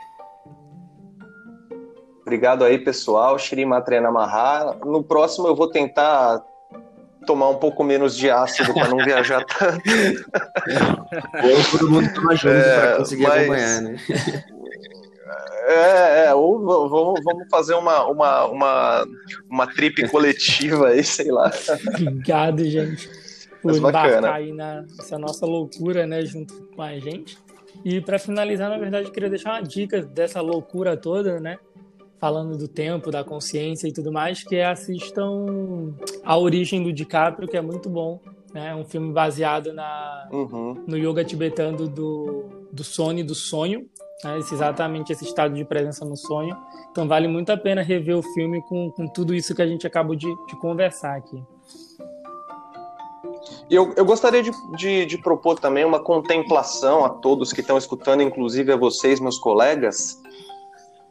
Obrigado 2.24 2.64
aí, 2.64 2.78
pessoal. 2.78 3.38
Shri 3.38 3.66
Matrena 3.66 4.10
Mahá. 4.10 4.76
No 4.82 5.04
próximo 5.04 5.46
eu 5.46 5.54
vou 5.54 5.68
tentar 5.68 6.42
tomar 7.26 7.50
um 7.50 7.56
pouco 7.56 7.84
menos 7.84 8.16
de 8.16 8.30
ácido 8.30 8.72
para 8.72 8.88
não 8.88 8.96
viajar 8.98 9.44
tanto. 9.58 9.82
ou 11.42 11.78
todo 11.78 11.90
mundo 11.90 12.14
toma 12.14 12.34
junto 12.34 12.54
é, 12.54 12.80
para 12.80 12.96
conseguir 12.96 13.22
mas... 13.24 13.42
acompanhar, 13.42 13.82
né? 13.82 13.96
É, 15.66 16.26
é, 16.26 16.34
ou 16.34 16.88
vamos, 16.88 17.24
vamos 17.24 17.48
fazer 17.50 17.74
uma, 17.74 18.06
uma, 18.06 18.44
uma, 18.46 19.06
uma 19.48 19.66
trip 19.66 20.06
coletiva 20.08 20.88
aí, 20.88 21.02
sei 21.02 21.30
lá. 21.30 21.50
Obrigado, 21.88 22.64
gente, 22.64 23.08
por 23.62 23.74
embarcar 23.74 24.24
aí 24.24 24.52
nessa 24.52 25.18
nossa 25.18 25.46
loucura, 25.46 26.06
né, 26.06 26.22
junto 26.24 26.54
com 26.74 26.82
a 26.82 26.98
gente. 26.98 27.38
E 27.82 28.00
para 28.00 28.18
finalizar, 28.18 28.68
na 28.70 28.78
verdade, 28.78 29.06
eu 29.08 29.12
queria 29.12 29.30
deixar 29.30 29.52
uma 29.52 29.62
dica 29.62 30.02
dessa 30.02 30.40
loucura 30.40 30.96
toda, 30.96 31.40
né? 31.40 31.58
Falando 32.24 32.56
do 32.56 32.66
tempo, 32.66 33.10
da 33.10 33.22
consciência 33.22 33.86
e 33.86 33.92
tudo 33.92 34.10
mais, 34.10 34.42
que 34.42 34.56
é 34.56 34.64
assistam 34.64 35.94
A 36.24 36.38
Origem 36.38 36.82
do 36.82 36.90
DiCaprio, 36.90 37.46
que 37.46 37.54
é 37.54 37.60
muito 37.60 37.90
bom. 37.90 38.18
Né? 38.54 38.70
É 38.70 38.74
um 38.74 38.82
filme 38.82 39.12
baseado 39.12 39.74
na, 39.74 40.26
uhum. 40.32 40.82
no 40.86 40.96
yoga 40.96 41.22
tibetano 41.22 41.86
do, 41.86 42.46
do 42.72 42.82
sono 42.82 43.18
e 43.18 43.22
do 43.22 43.34
sonho. 43.34 43.86
Né? 44.24 44.38
Esse, 44.38 44.54
exatamente 44.54 45.12
esse 45.12 45.22
estado 45.22 45.52
de 45.52 45.66
presença 45.66 46.02
no 46.06 46.16
sonho. 46.16 46.56
Então 46.90 47.06
vale 47.06 47.28
muito 47.28 47.52
a 47.52 47.58
pena 47.58 47.82
rever 47.82 48.16
o 48.16 48.22
filme 48.22 48.62
com, 48.62 48.90
com 48.92 49.06
tudo 49.06 49.34
isso 49.34 49.54
que 49.54 49.60
a 49.60 49.66
gente 49.66 49.86
acabou 49.86 50.16
de, 50.16 50.34
de 50.46 50.56
conversar 50.56 51.16
aqui. 51.16 51.44
E 53.68 53.74
eu, 53.74 53.92
eu 53.96 54.04
gostaria 54.06 54.42
de, 54.42 54.50
de, 54.78 55.04
de, 55.04 55.18
propor 55.18 55.58
também 55.58 55.84
uma 55.84 56.02
contemplação 56.02 57.04
a 57.04 57.10
todos 57.10 57.52
que 57.52 57.60
estão 57.60 57.76
escutando, 57.76 58.22
inclusive 58.22 58.72
a 58.72 58.76
vocês, 58.76 59.20
meus 59.20 59.38
colegas, 59.38 60.22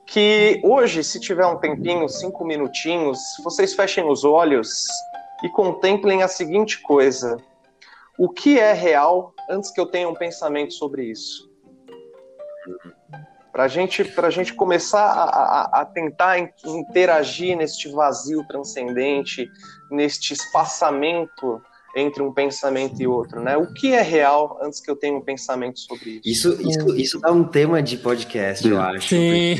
que 0.05 0.61
hoje, 0.63 1.03
se 1.03 1.19
tiver 1.19 1.45
um 1.45 1.57
tempinho, 1.57 2.07
cinco 2.09 2.43
minutinhos, 2.45 3.19
vocês 3.43 3.73
fechem 3.73 4.07
os 4.09 4.23
olhos 4.23 4.87
e 5.43 5.49
contemplem 5.49 6.23
a 6.23 6.27
seguinte 6.27 6.81
coisa: 6.81 7.37
o 8.17 8.29
que 8.29 8.59
é 8.59 8.73
real 8.73 9.33
antes 9.49 9.71
que 9.71 9.79
eu 9.79 9.85
tenha 9.85 10.07
um 10.07 10.15
pensamento 10.15 10.73
sobre 10.73 11.05
isso? 11.05 11.51
Para 13.51 13.67
gente, 13.67 14.01
a 14.17 14.29
gente 14.31 14.53
começar 14.53 15.05
a, 15.05 15.23
a, 15.23 15.81
a, 15.81 15.85
tentar 15.85 16.39
interagir 16.65 17.55
neste 17.55 17.87
vazio 17.87 18.43
transcendente, 18.47 19.47
neste 19.91 20.33
espaçamento 20.33 21.61
entre 21.95 22.23
um 22.23 22.31
pensamento 22.31 23.01
e 23.01 23.07
outro, 23.07 23.41
né? 23.41 23.55
O 23.55 23.71
que 23.71 23.93
é 23.93 24.01
real 24.01 24.59
antes 24.61 24.79
que 24.79 24.89
eu 24.89 24.95
tenha 24.95 25.15
um 25.15 25.21
pensamento 25.21 25.79
sobre 25.79 26.21
isso? 26.23 26.53
Isso, 26.53 26.69
isso, 26.69 26.95
isso 26.95 27.19
dá 27.19 27.31
um 27.31 27.43
tema 27.43 27.81
de 27.81 27.97
podcast, 27.97 28.67
eu 28.67 28.81
acho. 28.81 29.09
Sim. 29.09 29.55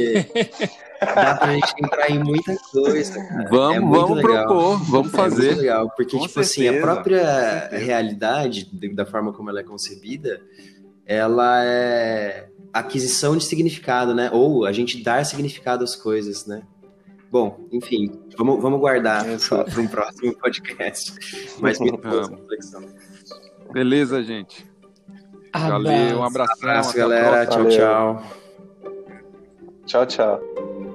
dá 1.00 1.36
pra 1.36 1.54
gente 1.54 1.74
entrar 1.84 2.10
em 2.10 2.24
muita 2.24 2.56
coisa, 2.72 3.13
cara. 3.13 3.50
Vamos, 3.50 3.76
é 3.76 3.80
vamos 3.80 4.17
legal. 4.17 4.48
propor, 4.48 4.84
vamos 4.86 5.13
é 5.13 5.17
fazer. 5.17 5.52
É 5.52 5.56
legal, 5.56 5.89
porque, 5.96 6.17
Com 6.17 6.24
tipo 6.26 6.43
certeza. 6.43 6.69
assim, 6.69 6.78
a 6.78 6.82
própria 6.82 7.69
realidade, 7.72 8.69
da 8.93 9.06
forma 9.06 9.32
como 9.34 9.50
ela 9.50 9.60
é 9.60 9.63
concebida, 9.63 10.41
ela 11.06 11.63
é 11.63 12.48
aquisição 12.72 13.38
de 13.38 13.43
significado, 13.43 14.15
né? 14.15 14.30
Ou 14.34 14.65
a 14.65 14.72
gente 14.72 15.04
dar 15.04 15.24
significado 15.26 15.84
às 15.84 15.96
coisas, 15.96 16.48
né? 16.48 16.63
Bom, 17.34 17.67
enfim, 17.72 18.12
vamos, 18.38 18.62
vamos 18.62 18.80
guardar 18.80 19.26
para 19.50 19.82
um 19.82 19.88
próximo 19.88 20.34
podcast. 20.38 21.17
Mas 21.60 21.80
muito 21.80 21.98
boa 21.98 22.30
reflexão. 22.30 22.84
Beleza, 23.72 24.22
gente. 24.22 24.63
Valeu, 25.52 26.19
um 26.19 26.24
abraço. 26.24 26.52
Um 26.52 26.60
abraço, 26.60 26.96
galera. 26.96 27.48
Tchau, 27.48 27.67
tchau. 27.69 28.24
Tchau, 29.88 30.06
tchau. 30.06 30.92